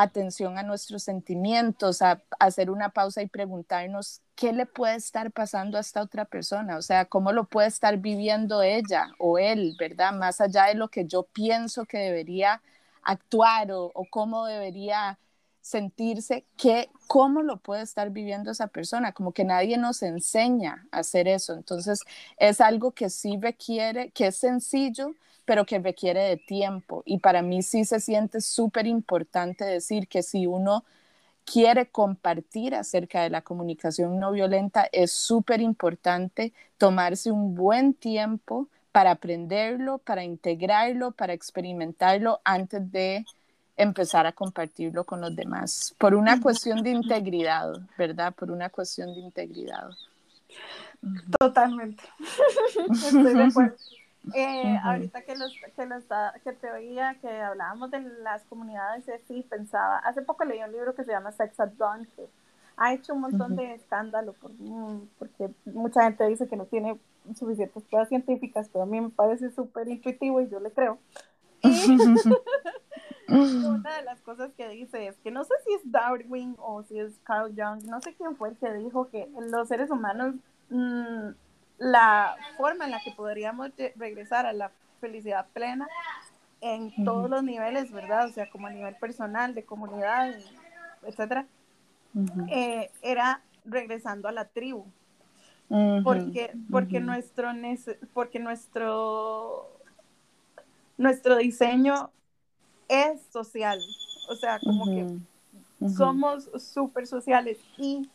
atención 0.00 0.58
a 0.58 0.62
nuestros 0.62 1.02
sentimientos, 1.02 2.02
a, 2.02 2.22
hacer 2.38 2.70
una 2.70 2.90
pausa 2.90 3.20
y 3.20 3.26
preguntarnos 3.26 4.22
qué 4.36 4.52
le 4.52 4.64
puede 4.64 4.94
estar 4.94 5.32
pasando 5.32 5.76
a 5.76 5.80
esta 5.80 6.02
otra 6.02 6.24
persona, 6.24 6.76
o 6.76 6.82
sea, 6.82 7.06
cómo 7.06 7.32
lo 7.32 7.44
puede 7.48 7.66
estar 7.66 7.98
viviendo 7.98 8.62
ella 8.62 9.08
o 9.18 9.38
él, 9.38 9.74
¿verdad? 9.78 10.12
Más 10.12 10.40
allá 10.40 10.66
de 10.66 10.74
lo 10.76 10.86
que 10.88 11.04
yo 11.04 11.24
pienso 11.24 11.84
que 11.84 11.98
debería 11.98 12.62
actuar 13.02 13.72
o, 13.72 13.92
cómo 14.10 14.46
debería 14.46 15.18
sentirse, 15.60 16.44
qué, 16.56 16.88
cómo 17.06 17.42
lo 17.42 17.58
puede 17.58 17.82
estar 17.82 18.10
viviendo 18.10 18.50
esa 18.50 18.68
persona, 18.68 19.12
como 19.12 19.32
que 19.32 19.44
nadie 19.44 19.76
nos 19.78 20.02
enseña 20.02 20.86
a 20.92 21.00
hacer 21.00 21.28
eso. 21.28 21.54
Entonces, 21.54 22.00
es 22.38 22.60
algo 22.60 22.92
que 22.92 23.10
sí 23.10 23.38
requiere, 23.40 24.10
que 24.10 24.28
es 24.28 24.36
sencillo, 24.36 25.14
pero 25.44 25.64
que 25.66 25.78
requiere 25.78 26.20
de 26.22 26.36
tiempo. 26.36 27.02
Y 27.06 27.18
para 27.18 27.42
mí 27.42 27.62
sí 27.62 27.84
se 27.84 28.00
siente 28.00 28.40
súper 28.40 28.86
importante 28.86 29.64
decir 29.64 30.08
que 30.08 30.22
si 30.22 30.46
uno 30.46 30.84
quiere 31.44 31.90
compartir 31.90 32.74
acerca 32.74 33.22
de 33.22 33.30
la 33.30 33.42
comunicación 33.42 34.18
no 34.18 34.32
violenta, 34.32 34.88
es 34.92 35.12
súper 35.12 35.60
importante 35.60 36.52
tomarse 36.76 37.30
un 37.30 37.54
buen 37.54 37.94
tiempo 37.94 38.68
para 38.92 39.12
aprenderlo, 39.12 39.98
para 39.98 40.24
integrarlo, 40.24 41.12
para 41.12 41.32
experimentarlo 41.32 42.40
antes 42.44 42.90
de 42.92 43.24
empezar 43.78 44.26
a 44.26 44.32
compartirlo 44.32 45.04
con 45.04 45.20
los 45.20 45.34
demás, 45.34 45.94
por 45.98 46.14
una 46.14 46.40
cuestión 46.40 46.82
de 46.82 46.90
integridad, 46.90 47.80
¿verdad? 47.96 48.34
Por 48.34 48.50
una 48.50 48.68
cuestión 48.68 49.14
de 49.14 49.20
integridad. 49.20 49.88
Totalmente. 51.38 52.02
Estoy 52.90 53.34
de 53.34 53.44
acuerdo. 53.44 53.76
Eh, 54.34 54.78
ahorita 54.82 55.22
que, 55.22 55.36
los, 55.36 55.54
que, 55.74 55.86
los, 55.86 56.04
que 56.44 56.52
te 56.52 56.70
oía, 56.70 57.16
que 57.20 57.30
hablábamos 57.30 57.90
de 57.90 58.00
las 58.00 58.42
comunidades, 58.44 59.04
sí, 59.26 59.46
pensaba, 59.48 59.98
hace 59.98 60.22
poco 60.22 60.44
leí 60.44 60.60
un 60.60 60.72
libro 60.72 60.94
que 60.94 61.04
se 61.04 61.12
llama 61.12 61.32
Sex 61.32 61.58
at 61.60 61.70
Dawn, 61.78 62.06
que 62.16 62.26
ha 62.76 62.92
hecho 62.92 63.14
un 63.14 63.20
montón 63.20 63.56
de 63.56 63.74
escándalo 63.74 64.34
por, 64.34 64.50
porque 65.18 65.50
mucha 65.66 66.02
gente 66.02 66.26
dice 66.26 66.48
que 66.48 66.56
no 66.56 66.66
tiene 66.66 66.98
suficientes 67.36 67.82
pruebas 67.84 68.08
científicas, 68.08 68.68
pero 68.72 68.82
a 68.82 68.86
mí 68.86 69.00
me 69.00 69.10
parece 69.10 69.50
súper 69.50 69.88
intuitivo 69.88 70.40
y 70.40 70.48
yo 70.48 70.58
le 70.60 70.72
creo. 70.72 70.98
una 73.28 73.96
de 73.96 74.02
las 74.04 74.20
cosas 74.20 74.50
que 74.56 74.68
dice 74.68 75.06
es 75.06 75.16
que 75.18 75.30
no 75.30 75.44
sé 75.44 75.54
si 75.64 75.74
es 75.74 75.80
Darwin 75.84 76.56
o 76.58 76.82
si 76.82 76.98
es 76.98 77.18
Carl 77.24 77.52
Jung, 77.54 77.84
no 77.84 78.00
sé 78.00 78.14
quién 78.14 78.36
fue 78.36 78.50
el 78.50 78.56
que 78.56 78.72
dijo 78.74 79.08
que 79.10 79.28
los 79.50 79.68
seres 79.68 79.90
humanos 79.90 80.34
mm, 80.70 81.28
la 81.78 82.36
forma 82.56 82.86
en 82.86 82.90
la 82.90 83.00
que 83.00 83.12
podríamos 83.12 83.70
regresar 83.96 84.46
a 84.46 84.52
la 84.52 84.70
felicidad 85.00 85.46
plena 85.52 85.88
en 86.60 86.92
todos 87.04 87.30
los 87.30 87.42
niveles, 87.44 87.92
¿verdad? 87.92 88.26
O 88.26 88.32
sea, 88.32 88.50
como 88.50 88.66
a 88.66 88.70
nivel 88.70 88.96
personal, 88.96 89.54
de 89.54 89.64
comunidad, 89.64 90.34
etcétera, 91.04 91.46
eh, 92.50 92.90
era 93.02 93.42
regresando 93.64 94.28
a 94.28 94.32
la 94.32 94.44
tribu. 94.46 94.84
Porque, 96.02 96.56
porque, 96.70 96.98
nuestro, 96.98 97.50
porque 98.14 98.40
nuestro, 98.40 99.70
nuestro 100.96 101.36
diseño 101.36 102.10
es 102.88 103.20
social. 103.32 103.80
O 104.28 104.34
sea, 104.34 104.58
como 104.58 104.84
que 104.86 105.06
somos 105.96 106.50
súper 106.58 107.06
sociales 107.06 107.58
y, 107.76 108.08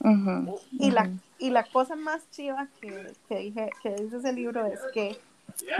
y, 0.72 0.92
la, 0.92 1.10
y 1.40 1.50
la 1.50 1.64
cosa 1.64 1.96
más 1.96 2.30
chiva 2.30 2.68
que, 2.82 3.14
que, 3.30 3.38
dije, 3.38 3.70
que 3.82 3.96
dice 3.96 4.18
ese 4.18 4.34
libro 4.34 4.66
es 4.66 4.80
que 4.94 5.18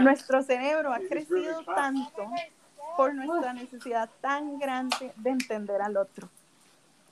nuestro 0.00 0.42
cerebro 0.42 0.92
ha 0.92 1.00
crecido 1.00 1.62
tanto 1.64 2.30
por 2.96 3.14
nuestra 3.14 3.52
necesidad 3.52 4.08
tan 4.20 4.58
grande 4.58 5.12
de 5.16 5.30
entender 5.30 5.82
al 5.82 5.96
otro. 5.96 6.28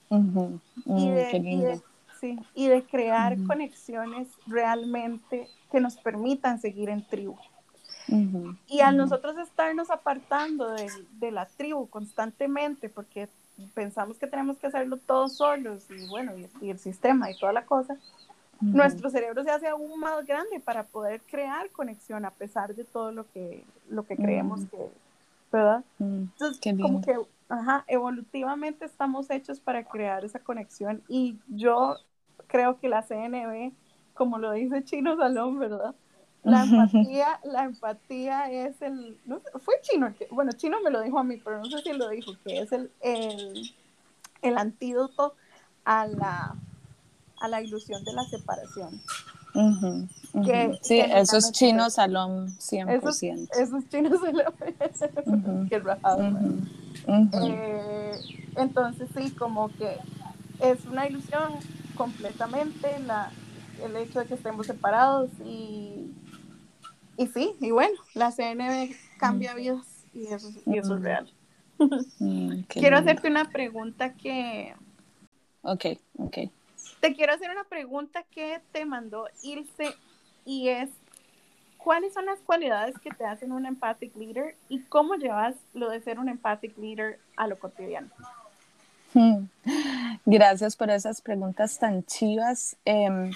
Mm, 0.09 0.55
y, 0.85 1.09
de, 1.09 1.81
sí, 2.19 2.39
y, 2.53 2.67
de, 2.67 2.83
crear 2.83 3.37
conexiones 3.45 4.27
realmente 4.45 5.47
que 5.71 5.79
nos 5.79 5.97
permitan 5.97 6.59
seguir 6.59 6.89
en 6.89 7.05
tribu. 7.05 7.35
Y 8.67 8.81
al 8.81 8.97
nosotros 8.97 9.37
estarnos 9.37 9.89
apartando 9.89 10.71
de, 10.71 10.91
de, 11.19 11.31
la 11.31 11.45
tribu 11.45 11.87
constantemente, 11.87 12.89
porque 12.89 13.29
pensamos 13.73 14.17
que 14.17 14.27
tenemos 14.27 14.57
que 14.57 14.67
hacerlo 14.67 14.97
todos 14.97 15.37
solos 15.37 15.85
y 15.89 16.07
bueno, 16.07 16.31
y, 16.61 16.69
el 16.69 16.79
sistema 16.79 17.29
y 17.29 17.37
toda 17.37 17.53
la 17.53 17.65
cosa, 17.65 17.97
nuestro 18.61 19.09
cerebro 19.09 19.43
se 19.43 19.51
hace 19.51 19.67
aún 19.67 19.99
más 19.99 20.25
grande 20.25 20.59
para 20.59 20.83
poder 20.83 21.21
crear 21.21 21.69
conexión 21.71 22.23
a 22.25 22.31
pesar 22.31 22.73
de 22.75 22.85
todo 22.85 23.11
lo 23.11 23.29
que, 23.31 23.65
lo 23.89 24.03
que 24.03 24.15
creemos 24.15 24.61
que, 24.71 24.89
¿verdad? 25.51 25.83
Entonces, 25.99 26.61
como 26.81 27.01
que, 27.01 27.17
ajá, 27.49 27.83
evolutivamente 27.87 28.85
estamos 28.85 29.29
hechos 29.29 29.59
para 29.59 29.83
crear 29.83 30.23
esa 30.23 30.39
conexión 30.39 31.01
y 31.09 31.37
yo 31.47 31.97
creo 32.47 32.79
que 32.79 32.87
la 32.87 33.01
CNB, 33.01 33.73
como 34.13 34.37
lo 34.37 34.51
dice 34.53 34.83
Chino 34.83 35.17
Salón, 35.17 35.59
¿verdad? 35.59 35.93
La 36.43 36.63
empatía, 36.63 37.39
la 37.45 37.63
empatía 37.63 38.51
es 38.51 38.81
el, 38.81 39.17
no 39.25 39.41
fue 39.63 39.75
Chino, 39.81 40.13
que, 40.13 40.27
bueno, 40.29 40.51
Chino 40.51 40.81
me 40.81 40.91
lo 40.91 41.01
dijo 41.01 41.17
a 41.17 41.23
mí, 41.23 41.37
pero 41.37 41.59
no 41.59 41.65
sé 41.65 41.81
si 41.81 41.93
lo 41.93 42.09
dijo, 42.09 42.33
que 42.43 42.59
es 42.59 42.71
el, 42.73 42.91
el, 43.01 43.73
el 44.41 44.57
antídoto 44.57 45.35
a 45.85 46.05
la, 46.07 46.55
a 47.39 47.47
la 47.47 47.61
ilusión 47.61 48.03
de 48.03 48.13
la 48.13 48.23
separación. 48.25 49.01
sí, 50.81 50.99
esos 50.99 51.51
chinos 51.51 51.93
salón 51.93 52.47
100%. 52.57 53.49
Esos, 53.57 53.89
chinos 53.89 54.19
salón. 54.19 55.67
Qué 55.69 55.79
rajado. 55.79 56.23
Eh, 57.07 58.11
entonces 58.57 59.09
sí, 59.15 59.31
como 59.31 59.69
que 59.69 59.97
es 60.59 60.85
una 60.85 61.07
ilusión 61.07 61.53
completamente 61.95 62.99
la, 62.99 63.31
el 63.83 63.95
hecho 63.95 64.19
de 64.19 64.25
que 64.25 64.33
estemos 64.35 64.67
separados 64.67 65.29
y, 65.45 66.11
y 67.17 67.27
sí, 67.27 67.55
y 67.59 67.71
bueno, 67.71 67.95
la 68.13 68.31
CNB 68.31 68.95
cambia 69.17 69.53
vidas 69.53 70.05
y 70.13 70.27
eso, 70.27 70.49
y 70.65 70.77
eso 70.77 70.95
es 70.95 71.01
real. 71.01 71.31
Mm, 72.19 72.61
Quiero 72.67 72.97
hacerte 72.97 73.27
una 73.27 73.45
pregunta 73.45 74.13
que... 74.13 74.73
Ok, 75.61 75.85
ok. 76.17 76.37
Te 76.99 77.13
quiero 77.13 77.33
hacer 77.33 77.49
una 77.51 77.63
pregunta 77.63 78.23
que 78.31 78.61
te 78.71 78.85
mandó 78.85 79.27
Ilse 79.41 79.95
y 80.45 80.69
es, 80.69 80.89
¿cuáles 81.77 82.13
son 82.13 82.25
las 82.25 82.39
cualidades 82.39 82.97
que 82.99 83.11
te 83.11 83.25
hacen 83.25 83.51
un 83.51 83.65
empathic 83.65 84.15
leader 84.15 84.55
y 84.69 84.81
cómo 84.83 85.15
llevas 85.15 85.55
lo 85.73 85.89
de 85.89 86.01
ser 86.01 86.19
un 86.19 86.29
empathic 86.29 86.77
leader 86.77 87.19
a 87.37 87.47
lo 87.47 87.57
cotidiano? 87.57 88.09
Gracias 90.25 90.75
por 90.75 90.89
esas 90.89 91.21
preguntas 91.21 91.77
tan 91.77 92.03
chivas. 92.05 92.75
Em, 92.85 93.31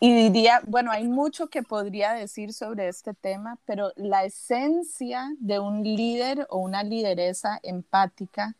y 0.00 0.14
diría, 0.14 0.60
bueno, 0.66 0.90
hay 0.90 1.06
mucho 1.06 1.48
que 1.48 1.62
podría 1.62 2.12
decir 2.12 2.52
sobre 2.52 2.88
este 2.88 3.14
tema, 3.14 3.58
pero 3.66 3.92
la 3.96 4.24
esencia 4.24 5.30
de 5.40 5.58
un 5.58 5.82
líder 5.82 6.46
o 6.50 6.58
una 6.58 6.82
lideresa 6.82 7.60
empática 7.62 8.54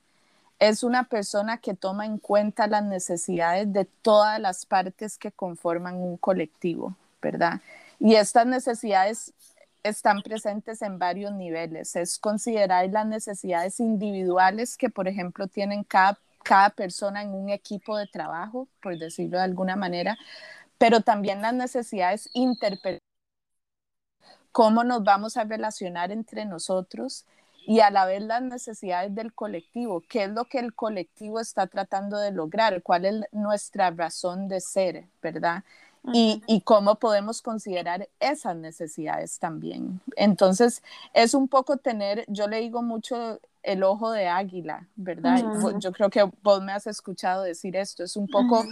es 0.59 0.83
una 0.83 1.05
persona 1.05 1.59
que 1.59 1.75
toma 1.75 2.05
en 2.05 2.19
cuenta 2.19 2.67
las 2.67 2.85
necesidades 2.85 3.73
de 3.73 3.85
todas 3.85 4.41
las 4.41 4.67
partes 4.67 5.17
que 5.17 5.31
conforman 5.31 5.97
un 5.97 6.17
colectivo, 6.17 6.97
¿verdad? 7.23 7.61
Y 8.01 8.15
estas 8.17 8.47
necesidades 8.47 9.33
están 9.85 10.23
presentes 10.23 10.83
en 10.83 10.99
varios 10.99 11.33
niveles. 11.33 11.95
Es 11.97 12.19
considerar 12.19 12.89
las 12.91 13.07
necesidades 13.07 13.81
individuales 13.81 14.77
que, 14.77 14.91
por 14.91 15.09
ejemplo, 15.09 15.47
tienen 15.47 15.85
cada, 15.85 16.19
cada 16.49 16.71
persona 16.71 17.21
en 17.21 17.35
un 17.35 17.51
equipo 17.51 17.99
de 17.99 18.07
trabajo, 18.07 18.69
por 18.83 18.97
decirlo 18.97 19.37
de 19.37 19.45
alguna 19.45 19.77
manera, 19.77 20.17
pero 20.79 21.03
también 21.03 21.43
las 21.43 21.53
necesidades 21.53 22.31
interpersonales, 22.33 23.03
cómo 24.51 24.83
nos 24.83 25.05
vamos 25.05 25.37
a 25.37 25.45
relacionar 25.45 26.11
entre 26.11 26.47
nosotros 26.47 27.27
y 27.67 27.81
a 27.81 27.91
la 27.91 28.07
vez 28.07 28.23
las 28.23 28.41
necesidades 28.41 29.15
del 29.15 29.35
colectivo, 29.35 30.03
qué 30.09 30.25
es 30.25 30.31
lo 30.31 30.47
que 30.47 30.59
el 30.59 30.75
colectivo 30.75 31.39
está 31.39 31.67
tratando 31.67 32.17
de 32.17 32.33
lograr, 32.33 32.83
cuál 32.83 33.05
es 33.05 33.15
nuestra 33.31 33.91
razón 33.91 34.49
de 34.49 34.63
ser, 34.63 35.05
¿verdad? 35.21 35.65
Y, 36.15 36.43
y, 36.47 36.63
cómo 36.63 36.95
podemos 36.95 37.43
considerar 37.43 38.09
esas 38.21 38.57
necesidades 38.57 39.39
también. 39.39 40.01
Entonces, 40.17 40.83
es 41.13 41.35
un 41.35 41.49
poco 41.49 41.77
tener, 41.77 42.25
yo 42.29 42.49
le 42.49 42.61
digo 42.61 42.81
mucho 42.81 43.39
el 43.63 43.83
ojo 43.83 44.11
de 44.13 44.27
águila, 44.29 44.87
¿verdad? 44.97 45.45
Yo 45.79 45.93
creo 45.93 46.11
que 46.11 46.31
vos 46.43 46.63
me 46.63 46.73
has 46.73 46.87
escuchado 46.87 47.43
decir 47.43 47.77
esto, 47.77 48.05
es 48.05 48.17
un 48.17 48.29
poco 48.29 48.65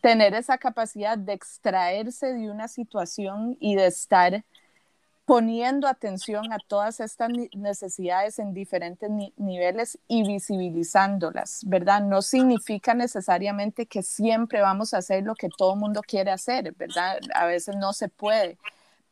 tener 0.00 0.34
esa 0.34 0.58
capacidad 0.58 1.16
de 1.16 1.32
extraerse 1.32 2.32
de 2.32 2.50
una 2.50 2.68
situación 2.68 3.56
y 3.60 3.76
de 3.76 3.86
estar 3.86 4.44
poniendo 5.24 5.86
atención 5.86 6.52
a 6.52 6.58
todas 6.58 6.98
estas 6.98 7.30
necesidades 7.54 8.40
en 8.40 8.52
diferentes 8.52 9.08
niveles 9.36 9.98
y 10.08 10.26
visibilizándolas, 10.26 11.60
¿verdad? 11.64 12.02
No 12.02 12.20
significa 12.22 12.92
necesariamente 12.92 13.86
que 13.86 14.02
siempre 14.02 14.60
vamos 14.60 14.92
a 14.92 14.98
hacer 14.98 15.22
lo 15.22 15.36
que 15.36 15.48
todo 15.56 15.74
el 15.74 15.78
mundo 15.78 16.02
quiere 16.06 16.32
hacer, 16.32 16.74
¿verdad? 16.74 17.20
A 17.34 17.46
veces 17.46 17.76
no 17.76 17.92
se 17.92 18.08
puede, 18.08 18.58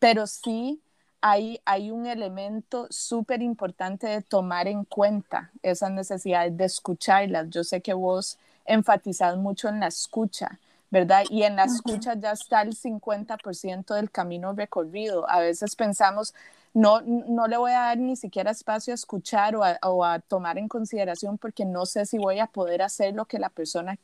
pero 0.01 0.27
sí 0.27 0.81
hay, 1.21 1.61
hay 1.65 1.91
un 1.91 2.07
elemento 2.07 2.87
súper 2.91 3.43
importante 3.43 4.07
de 4.07 4.23
tomar 4.23 4.69
en 4.69 4.85
cuenta 4.85 5.51
esas 5.63 5.91
necesidades, 5.93 6.57
de 6.57 6.65
escucharlas. 6.65 7.51
Yo 7.51 7.65
sé 7.65 7.81
que 7.81 7.95
vos 7.95 8.39
enfatizás 8.65 9.37
mucho 9.37 9.69
en 9.69 9.81
la 9.81 9.89
escucha 9.89 10.59
¿verdad? 10.91 11.25
Y 11.31 11.45
en 11.45 11.57
la 11.57 11.65
escucha 11.65 12.15
ya 12.15 12.33
está 12.33 12.63
el 12.63 12.75
50% 12.75 13.95
del 13.95 14.11
camino 14.11 14.53
recorrido. 14.53 15.29
A 15.31 15.39
veces 15.39 15.77
pensamos, 15.77 16.35
no, 16.75 17.01
no 17.03 17.47
le 17.47 17.57
voy 17.57 17.73
a 17.73 17.81
dar 17.81 17.99
ni 17.99 18.17
siquiera 18.17 18.51
espacio 18.51 18.93
a 18.93 18.97
escuchar 18.97 19.55
o 19.57 19.65
a, 19.65 19.79
o 19.83 20.05
a 20.05 20.19
tomar 20.19 20.59
en 20.59 20.69
consideración 20.69 21.39
porque 21.39 21.65
no 21.65 21.87
sé 21.87 22.07
si 22.07 22.19
voy 22.19 22.41
a 22.41 22.47
poder 22.49 22.83
hacer 22.83 23.15
lo 23.15 23.27
que 23.27 23.39
la 23.39 23.51
persona 23.51 23.99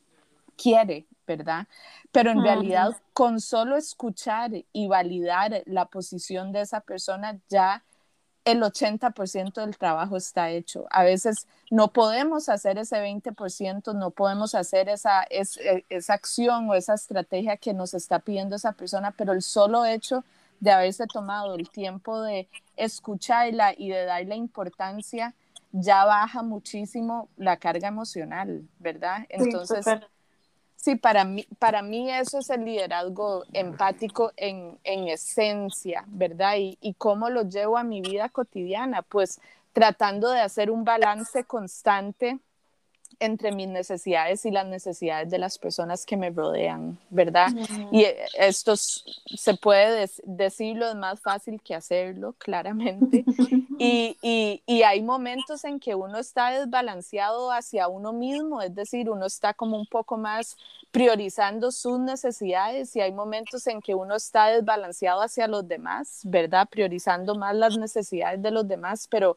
quiere, 0.57 1.07
¿verdad? 1.27 1.67
Pero 2.13 2.31
en 2.31 2.43
realidad 2.43 2.97
con 3.13 3.41
solo 3.41 3.77
escuchar 3.77 4.51
y 4.73 4.89
validar 4.89 5.63
la 5.67 5.87
posición 5.87 6.53
de 6.53 6.63
esa 6.63 6.81
persona 6.81 7.39
ya 7.49 7.85
el 8.47 8.63
80% 8.63 9.61
del 9.61 9.77
trabajo 9.77 10.17
está 10.17 10.51
hecho. 10.51 10.87
A 10.91 11.03
veces 11.03 11.49
no 11.69 11.93
podemos 11.93 12.49
hacer 12.49 12.79
ese 12.79 12.97
20%, 13.03 13.93
no 13.93 14.13
podemos 14.13 14.55
hacer 14.55 14.89
esa, 14.89 15.25
e, 15.31 15.43
esa 15.89 16.15
acción 16.15 16.71
o 16.71 16.75
esa 16.75 16.95
estrategia 16.95 17.57
que 17.57 17.75
nos 17.75 17.93
está 17.93 18.21
pidiendo 18.21 18.55
esa 18.55 18.73
persona, 18.73 19.11
pero 19.11 19.33
el 19.33 19.43
solo 19.43 19.85
hecho 19.85 20.25
de 20.61 20.71
haberse 20.71 21.09
tomado 21.09 21.57
el 21.57 21.69
tiempo 21.71 22.23
de 22.23 22.49
escucharla 22.77 23.75
y 23.77 23.89
de 23.91 24.05
darle 24.05 24.37
importancia 24.37 25.35
ya 25.73 26.05
baja 26.05 26.43
muchísimo 26.43 27.29
la 27.37 27.57
carga 27.57 27.89
emocional, 27.89 28.63
¿verdad? 28.79 29.27
Entonces, 29.29 29.85
Sí, 29.85 29.91
para 30.95 31.25
mí, 31.25 31.45
para 31.59 31.83
mí 31.83 32.13
eso 32.13 32.39
es 32.39 32.51
el 32.51 32.65
liderazgo 32.65 33.45
empático 33.53 34.31
en, 34.37 34.79
en 34.85 35.09
esencia, 35.09 36.05
¿verdad? 36.07 36.55
Y, 36.59 36.79
y, 36.81 36.95
cómo 36.95 37.29
lo 37.31 37.43
llevo 37.43 37.77
a 37.77 37.83
mi 37.83 38.01
vida 38.01 38.29
cotidiana, 38.29 39.03
pues 39.03 39.41
tratando 39.73 40.31
de 40.31 40.41
hacer 40.41 40.71
un 40.71 40.85
balance 40.85 41.43
constante 41.45 42.39
entre 43.19 43.53
mis 43.53 43.69
necesidades 43.69 44.45
y 44.45 44.51
las 44.51 44.67
necesidades 44.67 45.31
de 45.31 45.39
las 45.39 45.59
personas 45.59 46.05
que 46.05 46.17
me 46.17 46.31
rodean, 46.31 46.99
¿verdad? 47.11 47.49
Y 47.91 48.05
esto 48.39 48.75
se 48.77 49.55
puede 49.55 50.09
decirlo, 50.25 50.89
es 50.89 50.97
más 50.97 51.21
fácil 51.21 51.61
que 51.63 51.75
hacerlo, 51.75 52.35
claramente. 52.39 53.25
y, 53.79 54.17
y, 54.23 54.63
y, 54.67 54.83
hay 54.83 55.03
momentos 55.03 55.65
en 55.65 55.81
que 55.81 55.95
uno 55.95 56.19
está 56.19 56.51
desbalanceado 56.51 57.51
hacia 57.51 57.89
uno 57.89 58.13
mismo, 58.13 58.61
es 58.63 58.75
decir, 58.75 59.11
uno 59.11 59.27
está 59.27 59.55
como 59.55 59.79
un 59.79 59.87
poco 59.87 60.17
más 60.17 60.57
priorizando 60.91 61.73
sus 61.73 61.99
necesidades 61.99 62.95
y 62.97 63.01
hay 63.01 63.13
momentos 63.13 63.67
en 63.67 63.81
que 63.81 63.95
uno 63.95 64.17
está 64.17 64.47
desbalanceado 64.47 65.23
hacia 65.23 65.47
los 65.47 65.67
demás, 65.67 66.21
¿verdad? 66.25 66.69
Priorizando 66.71 67.35
más 67.35 67.55
las 67.55 67.77
necesidades 67.77 68.43
de 68.43 68.51
los 68.51 68.67
demás, 68.67 69.07
pero 69.11 69.37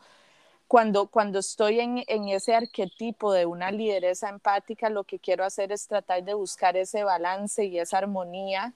cuando, 0.69 1.07
cuando 1.07 1.39
estoy 1.39 1.79
en, 1.79 2.03
en, 2.05 2.29
ese 2.29 2.53
arquetipo 2.53 3.33
de 3.33 3.47
una 3.47 3.71
lideresa 3.71 4.29
empática, 4.29 4.91
lo 4.91 5.03
que 5.03 5.17
quiero 5.17 5.43
hacer 5.43 5.71
es 5.71 5.87
tratar 5.87 6.23
de 6.23 6.35
buscar 6.35 6.77
ese 6.77 7.03
balance 7.03 7.65
y 7.65 7.79
esa 7.79 7.97
armonía 7.97 8.75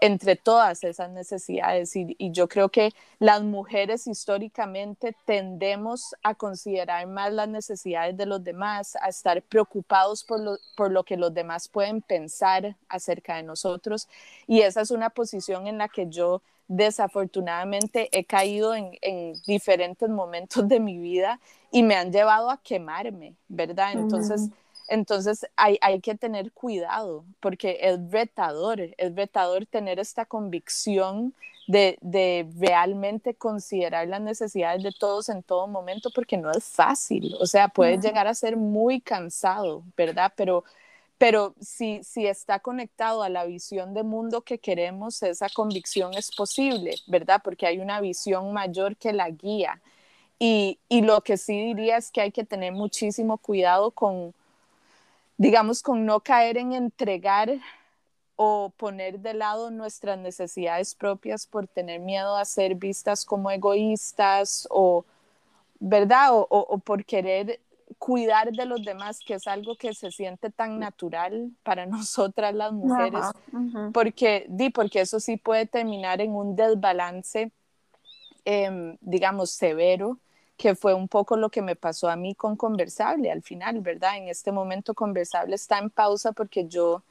entre 0.00 0.36
todas 0.36 0.84
esas 0.84 1.10
necesidades. 1.10 1.94
Y, 1.96 2.16
yo 2.30 2.48
creo 2.48 2.70
que 2.70 2.92
las 3.18 3.42
mujeres 3.42 4.06
históricamente 4.06 5.14
tendemos 5.26 6.14
a 6.22 6.34
considerar 6.34 7.06
más 7.06 7.30
las 7.30 7.48
necesidades 7.48 8.16
de 8.16 8.24
los 8.24 8.42
demás, 8.42 8.96
a 9.02 9.10
estar 9.10 9.42
preocupados 9.42 10.24
por 10.24 10.40
lo, 10.40 10.56
por 10.76 10.90
lo 10.90 11.04
que 11.04 11.18
los 11.18 11.34
demás 11.34 11.68
pueden 11.68 12.00
pensar 12.00 12.74
acerca 12.88 13.36
de 13.36 13.42
nosotros. 13.42 14.08
Y 14.46 14.62
esa 14.62 14.80
es 14.80 14.90
una 14.90 15.10
posición 15.10 15.66
en 15.66 15.76
la 15.76 15.90
que 15.90 16.06
yo 16.08 16.40
desafortunadamente 16.68 18.08
he 18.12 18.24
caído 18.24 18.74
en, 18.74 18.92
diferentes 19.46 20.08
momentos 20.08 20.66
de 20.68 20.80
mi 20.80 20.98
vida 20.98 21.40
y 21.70 21.82
me 21.82 21.94
han 21.94 22.12
llevado 22.12 22.50
a 22.50 22.58
quemarme, 22.58 23.34
¿verdad? 23.48 23.92
Entonces, 23.92 24.48
entonces 24.88 25.46
hay, 25.56 25.78
hay, 25.80 26.00
que 26.00 26.14
tener 26.14 26.52
cuidado 26.52 27.24
porque 27.40 27.78
es 27.80 27.98
retador, 28.10 28.80
es 28.80 29.14
retador 29.14 29.66
tener 29.66 29.98
esta 29.98 30.24
convicción 30.24 31.34
de, 31.66 31.96
de, 32.02 32.46
realmente 32.58 33.34
considerar 33.34 34.06
las 34.08 34.20
necesidades 34.20 34.82
de 34.82 34.92
todos 34.92 35.30
en 35.30 35.42
todo 35.42 35.66
momento 35.66 36.10
porque 36.14 36.36
no 36.36 36.50
es 36.50 36.64
fácil, 36.64 37.34
o 37.40 37.46
sea, 37.46 37.68
puede 37.68 37.98
llegar 37.98 38.26
a 38.26 38.34
ser 38.34 38.56
muy 38.56 39.00
cansado, 39.00 39.82
¿verdad? 39.96 40.32
Pero 40.36 40.64
pero 41.18 41.54
si, 41.60 42.02
si 42.04 42.26
está 42.26 42.58
conectado 42.60 43.22
a 43.22 43.28
la 43.28 43.44
visión 43.44 43.94
de 43.94 44.02
mundo 44.02 44.42
que 44.42 44.58
queremos, 44.58 45.22
esa 45.22 45.48
convicción 45.48 46.14
es 46.14 46.34
posible, 46.34 46.96
¿verdad? 47.06 47.40
Porque 47.42 47.66
hay 47.66 47.78
una 47.78 48.00
visión 48.00 48.52
mayor 48.52 48.96
que 48.96 49.12
la 49.12 49.30
guía. 49.30 49.80
y, 50.38 50.78
y, 50.88 51.02
lo 51.02 51.22
que 51.22 51.36
sí 51.36 51.54
diría 51.66 51.96
es 51.98 52.10
que 52.10 52.20
hay 52.22 52.32
que 52.32 52.44
tener 52.44 52.72
muchísimo 52.72 53.38
cuidado 53.38 53.90
con, 53.92 54.34
digamos, 55.38 55.82
con 55.82 56.04
no 56.06 56.20
caer 56.20 56.58
en 56.58 56.72
entregar 56.72 57.60
o 58.36 58.70
poner 58.76 59.20
de 59.20 59.34
lado 59.34 59.70
nuestras 59.70 60.18
necesidades 60.18 60.94
propias 60.94 61.46
por 61.46 61.66
tener 61.68 62.00
miedo 62.00 62.36
a 62.36 62.44
ser 62.44 62.74
vistas 62.74 63.24
como 63.24 63.50
egoístas 63.50 64.66
o, 64.70 65.04
¿verdad? 65.80 66.34
O, 66.34 66.46
o, 66.50 66.78
por 66.78 67.04
querer 67.04 67.60
cuidar 67.98 68.52
de 68.52 68.66
los 68.66 68.84
demás, 68.84 69.20
que 69.20 69.34
es 69.34 69.46
algo 69.46 69.76
que 69.76 69.94
se 69.94 70.10
siente 70.10 70.50
tan 70.50 70.78
natural 70.78 71.50
para 71.62 71.86
nosotras 71.86 72.54
las 72.54 72.72
mujeres, 72.72 73.24
porque, 73.92 74.46
di, 74.48 74.70
porque 74.70 75.00
eso 75.00 75.20
sí 75.20 75.36
puede 75.36 75.66
terminar 75.66 76.20
en 76.20 76.32
un 76.32 76.56
desbalance, 76.56 77.50
em, 78.44 78.96
digamos, 79.00 79.50
severo, 79.50 80.18
que 80.56 80.74
fue 80.74 80.94
un 80.94 81.08
poco 81.08 81.36
lo 81.36 81.50
que 81.50 81.62
me 81.62 81.76
pasó 81.76 82.08
a 82.08 82.16
mí 82.16 82.34
con 82.34 82.56
Conversable 82.56 83.30
al 83.30 83.42
final, 83.42 83.80
¿verdad? 83.80 84.16
En 84.18 84.28
este 84.28 84.52
momento 84.52 84.94
Conversable 84.94 85.56
está 85.56 85.78
en 85.78 85.90
pausa 85.90 86.32
porque 86.32 86.68
yo 86.68 87.02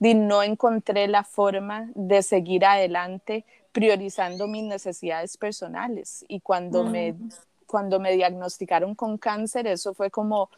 no 0.00 0.42
encontré 0.42 1.08
la 1.08 1.24
forma 1.24 1.90
de 1.94 2.22
seguir 2.22 2.64
adelante 2.64 3.44
priorizando 3.72 4.46
mis 4.46 4.64
necesidades 4.64 5.36
personales. 5.36 6.24
Y 6.28 6.40
cuando, 6.40 6.84
me, 6.84 7.14
cuando 7.68 8.00
me 8.00 8.12
diagnosticaron 8.12 8.96
con 8.96 9.18
cáncer, 9.18 9.68
eso 9.68 9.94
fue 9.94 10.10
como 10.10 10.50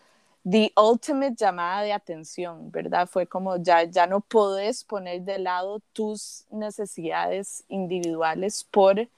the 0.48 0.72
ultimate 0.76 1.34
llamada 1.36 1.82
de 1.82 1.92
atención, 1.92 2.70
¿verdad? 2.70 3.06
Fue 3.06 3.26
como 3.26 3.56
ya, 3.56 3.84
ya 3.84 4.06
no 4.06 4.20
puedes 4.20 4.84
poner 4.84 5.22
de 5.22 5.40
lado 5.40 5.80
tus 5.92 6.46
necesidades 6.50 7.64
individuales 7.68 8.64
por 8.70 9.08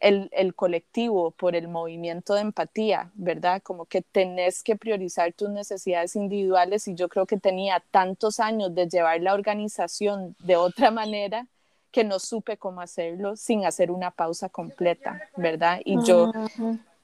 el, 0.00 0.54
colectivo, 0.54 1.30
por 1.30 1.54
el 1.54 1.68
movimiento 1.68 2.34
de 2.34 2.40
empatía, 2.40 3.10
¿verdad? 3.14 3.62
Como 3.62 3.84
que 3.86 4.02
tenés 4.02 4.62
que 4.62 4.76
priorizar 4.76 5.32
tus 5.32 5.48
necesidades 5.50 6.16
individuales 6.16 6.88
y 6.88 6.94
yo 6.94 7.08
creo 7.08 7.26
que 7.26 7.38
tenía 7.38 7.82
tantos 7.90 8.40
años 8.40 8.74
de 8.74 8.88
llevar 8.88 9.20
la 9.20 9.34
organización 9.34 10.34
de 10.40 10.56
otra 10.56 10.90
manera 10.90 11.46
que 11.92 12.04
no 12.04 12.18
supe 12.18 12.56
cómo 12.56 12.80
hacerlo 12.80 13.36
sin 13.36 13.64
hacer 13.64 13.90
una 13.90 14.10
pausa 14.10 14.48
completa, 14.48 15.20
¿verdad? 15.36 15.80
Y 15.84 16.02
yo, 16.02 16.32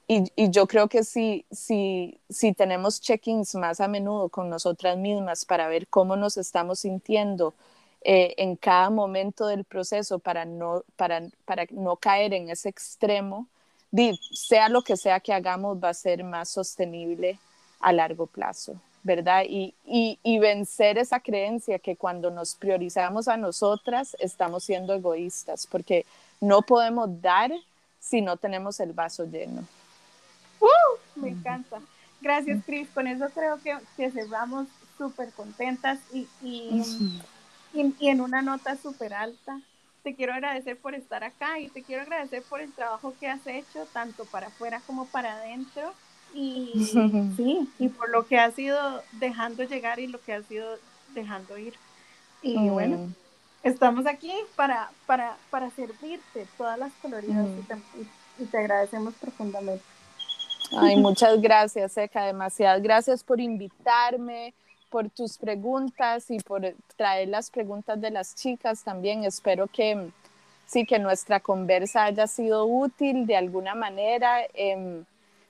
y, 0.09 0.31
y, 0.35 0.49
yo 0.49 0.65
creo 0.65 0.89
que 0.89 1.03
si, 1.03 1.45
si, 1.51 2.19
si 2.29 2.53
tenemos 2.53 2.99
check-ins 2.99 3.53
más 3.53 3.79
a 3.79 3.87
menudo 3.87 4.29
con 4.29 4.49
nosotras 4.49 4.97
mismas 4.97 5.45
para 5.45 5.67
ver 5.67 5.87
cómo 5.87 6.15
nos 6.15 6.35
estamos 6.35 6.79
sintiendo, 6.79 7.53
eh, 8.01 8.33
en 8.37 8.55
cada 8.55 8.89
momento 8.89 9.45
del 9.45 9.65
proceso 9.65 10.17
para 10.17 10.45
no, 10.45 10.83
para, 10.95 11.21
para 11.45 11.65
no 11.69 11.97
caer 11.97 12.33
en 12.33 12.49
ese 12.49 12.69
extremo, 12.69 13.47
sea 14.33 14.67
lo 14.69 14.81
que 14.81 14.97
sea 14.97 15.19
que 15.19 15.31
hagamos, 15.31 15.77
va 15.77 15.89
a 15.89 15.93
ser 15.93 16.23
más 16.23 16.49
sostenible 16.49 17.37
a 17.79 17.93
largo 17.93 18.25
plazo, 18.25 18.75
¿verdad? 19.03 19.43
Y, 19.47 19.75
y, 19.85 20.17
y, 20.23 20.39
vencer 20.39 20.97
esa 20.97 21.19
creencia 21.19 21.77
que 21.77 21.95
cuando 21.97 22.31
nos 22.31 22.55
priorizamos 22.55 23.27
a 23.27 23.37
nosotras 23.37 24.17
estamos 24.19 24.63
siendo 24.63 24.93
egoístas, 24.93 25.67
porque 25.67 26.05
no 26.41 26.63
podemos 26.63 27.21
dar 27.21 27.51
si 27.99 28.21
no 28.21 28.37
tenemos 28.37 28.79
el 28.79 28.93
vaso 28.93 29.25
lleno. 29.25 29.67
¡Uh! 30.59 31.19
Me 31.19 31.29
encanta. 31.29 31.79
Gracias, 32.21 32.63
Cris. 32.65 32.89
Con 32.89 33.07
eso 33.07 33.29
creo 33.33 33.61
que, 33.61 33.77
que 33.95 34.11
cerramos 34.11 34.67
súper 34.97 35.31
contentas 35.31 35.99
y, 36.13 36.27
y 36.41 36.83
y, 37.73 38.07
en 38.07 38.21
una 38.21 38.41
nota 38.41 38.75
súper 38.75 39.13
alta. 39.13 39.59
Te 40.03 40.15
quiero 40.15 40.33
agradecer 40.33 40.77
por 40.77 40.95
estar 40.95 41.23
acá 41.23 41.59
y 41.59 41.67
te 41.69 41.83
quiero 41.83 42.03
agradecer 42.03 42.41
por 42.43 42.61
el 42.61 42.71
trabajo 42.71 43.13
que 43.19 43.27
has 43.27 43.45
hecho, 43.45 43.85
tanto 43.91 44.25
para 44.25 44.47
afuera 44.47 44.81
como 44.87 45.05
para 45.05 45.33
adentro. 45.33 45.93
Y 46.33 46.89
sí, 47.37 47.69
y 47.79 47.89
por 47.89 48.09
lo 48.09 48.25
que 48.25 48.39
has 48.39 48.57
ido 48.57 49.03
dejando 49.13 49.63
llegar 49.63 49.99
y 49.99 50.07
lo 50.07 50.21
que 50.21 50.33
has 50.33 50.49
ido 50.49 50.77
dejando 51.13 51.57
ir. 51.57 51.73
Y 52.41 52.57
mm. 52.57 52.71
bueno, 52.71 53.13
estamos 53.63 54.05
aquí 54.05 54.31
para, 54.55 54.89
para, 55.05 55.37
para 55.49 55.69
servirte 55.71 56.47
todas 56.57 56.79
las 56.79 56.93
coloridas 57.01 57.47
y, 58.39 58.45
te, 58.45 58.57
agradecemos 58.57 59.13
profundamente. 59.15 59.83
Ay, 60.71 60.97
muchas 60.97 61.41
gracias, 61.41 61.97
Eka, 61.97 62.25
demasiadas 62.25 62.81
gracias 62.81 63.23
por 63.23 63.39
invitarme, 63.39 64.53
por 64.89 65.09
tus 65.09 65.37
preguntas 65.37 66.29
y 66.29 66.39
por 66.39 66.61
traer 66.95 67.29
las 67.29 67.49
preguntas 67.49 67.99
de 67.99 68.11
las 68.11 68.35
chicas 68.35 68.83
también. 68.83 69.23
Espero 69.23 69.67
que 69.67 70.11
sí, 70.65 70.85
que 70.85 70.99
nuestra 70.99 71.39
conversa 71.39 72.05
haya 72.05 72.27
sido 72.27 72.65
útil 72.65 73.25
de 73.25 73.35
alguna 73.35 73.75
manera. 73.75 74.41
Eh, 74.53 75.03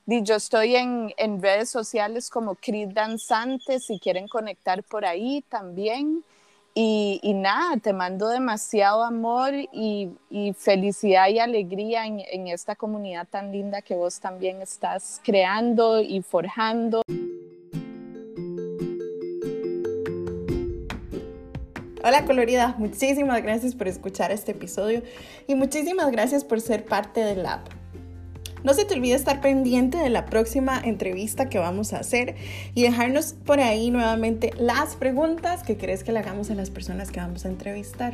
yo 0.05 0.35
estoy 0.35 0.75
en, 0.75 1.13
en, 1.17 1.41
redes 1.41 1.69
sociales 1.69 2.29
como 2.29 2.55
Cris 2.55 2.93
Danzante, 2.93 3.79
si 3.79 3.99
quieren 3.99 4.27
conectar 4.27 4.83
por 4.83 5.05
ahí 5.05 5.43
también. 5.49 6.23
Y, 6.75 7.33
nada, 7.35 7.77
te 7.77 7.91
mando 7.93 8.29
demasiado 8.29 9.03
amor 9.03 9.53
y, 9.53 10.11
felicidad 10.57 11.27
y 11.27 11.39
alegría 11.39 12.05
en, 12.05 12.47
esta 12.47 12.75
comunidad 12.75 13.27
tan 13.29 13.51
linda 13.51 13.81
que 13.81 13.95
vos 13.95 14.19
también 14.19 14.61
estás 14.61 15.19
creando 15.23 16.01
y 16.01 16.21
forjando. 16.21 17.01
Hola 22.01 22.25
colorida, 22.25 22.75
muchísimas 22.77 23.43
gracias 23.43 23.75
por 23.75 23.89
escuchar 23.89 24.31
este 24.31 24.53
episodio 24.53 25.03
y 25.47 25.55
muchísimas 25.55 26.11
gracias 26.11 26.45
por 26.45 26.61
ser 26.61 26.85
parte 26.85 27.19
del 27.19 27.43
lab. 27.43 27.78
No 28.63 28.73
se 28.73 28.85
te 28.85 28.93
olvide 28.93 29.15
estar 29.15 29.41
pendiente 29.41 29.97
de 29.97 30.09
la 30.09 30.25
próxima 30.25 30.79
entrevista 30.83 31.49
que 31.49 31.59
vamos 31.59 31.93
a 31.93 31.99
hacer 31.99 32.35
y 32.75 32.83
dejarnos 32.83 33.33
por 33.45 33.59
ahí 33.59 33.89
nuevamente 33.89 34.51
las 34.57 34.95
preguntas 34.95 35.63
que 35.63 35.77
crees 35.77 36.03
que 36.03 36.11
le 36.11 36.19
hagamos 36.19 36.49
a 36.51 36.55
las 36.55 36.69
personas 36.69 37.11
que 37.11 37.19
vamos 37.19 37.45
a 37.45 37.49
entrevistar. 37.49 38.13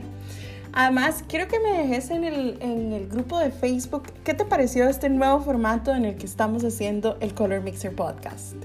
Además, 0.73 1.23
quiero 1.27 1.47
que 1.47 1.59
me 1.59 1.71
dejes 1.71 2.09
en 2.09 2.25
el, 2.25 2.57
en 2.61 2.91
el 2.91 3.07
grupo 3.07 3.39
de 3.39 3.49
Facebook 3.49 4.11
qué 4.23 4.33
te 4.33 4.45
pareció 4.45 4.87
este 4.89 5.09
nuevo 5.09 5.39
formato 5.39 5.95
en 5.95 6.05
el 6.05 6.15
que 6.15 6.25
estamos 6.25 6.63
haciendo 6.63 7.17
el 7.21 7.33
Color 7.33 7.61
Mixer 7.61 7.95
Podcast. 7.95 8.55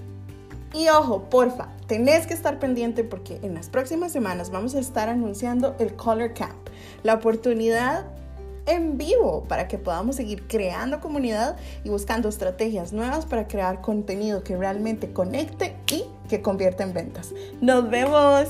Y 0.73 0.89
ojo, 0.89 1.31
porfa, 1.31 1.69
tenés 1.87 2.27
que 2.27 2.35
estar 2.35 2.59
pendiente 2.59 3.05
porque 3.05 3.41
en 3.43 3.55
las 3.55 3.69
próximas 3.69 4.13
semanas 4.13 4.51
vamos 4.51 4.75
a 4.75 4.81
estar 4.81 5.09
anunciando 5.09 5.75
el 5.79 5.95
Color 5.95 6.35
Camp, 6.35 6.69
la 7.03 7.15
oportunidad 7.15 8.07
en 8.67 8.99
vivo 8.99 9.45
para 9.49 9.69
que 9.69 9.79
podamos 9.79 10.17
seguir 10.17 10.47
creando 10.47 11.01
comunidad 11.01 11.57
y 11.85 11.89
buscando 11.89 12.29
estrategias 12.29 12.93
nuevas 12.93 13.27
para 13.27 13.49
crear 13.49 13.81
contenido 13.81 14.43
que 14.45 14.57
realmente 14.57 15.13
conecte 15.13 15.77
y 15.91 16.05
que 16.29 16.43
convierta 16.43 16.85
en 16.85 16.93
ventas. 16.93 17.33
Nos 17.61 17.89
vemos. 17.91 18.49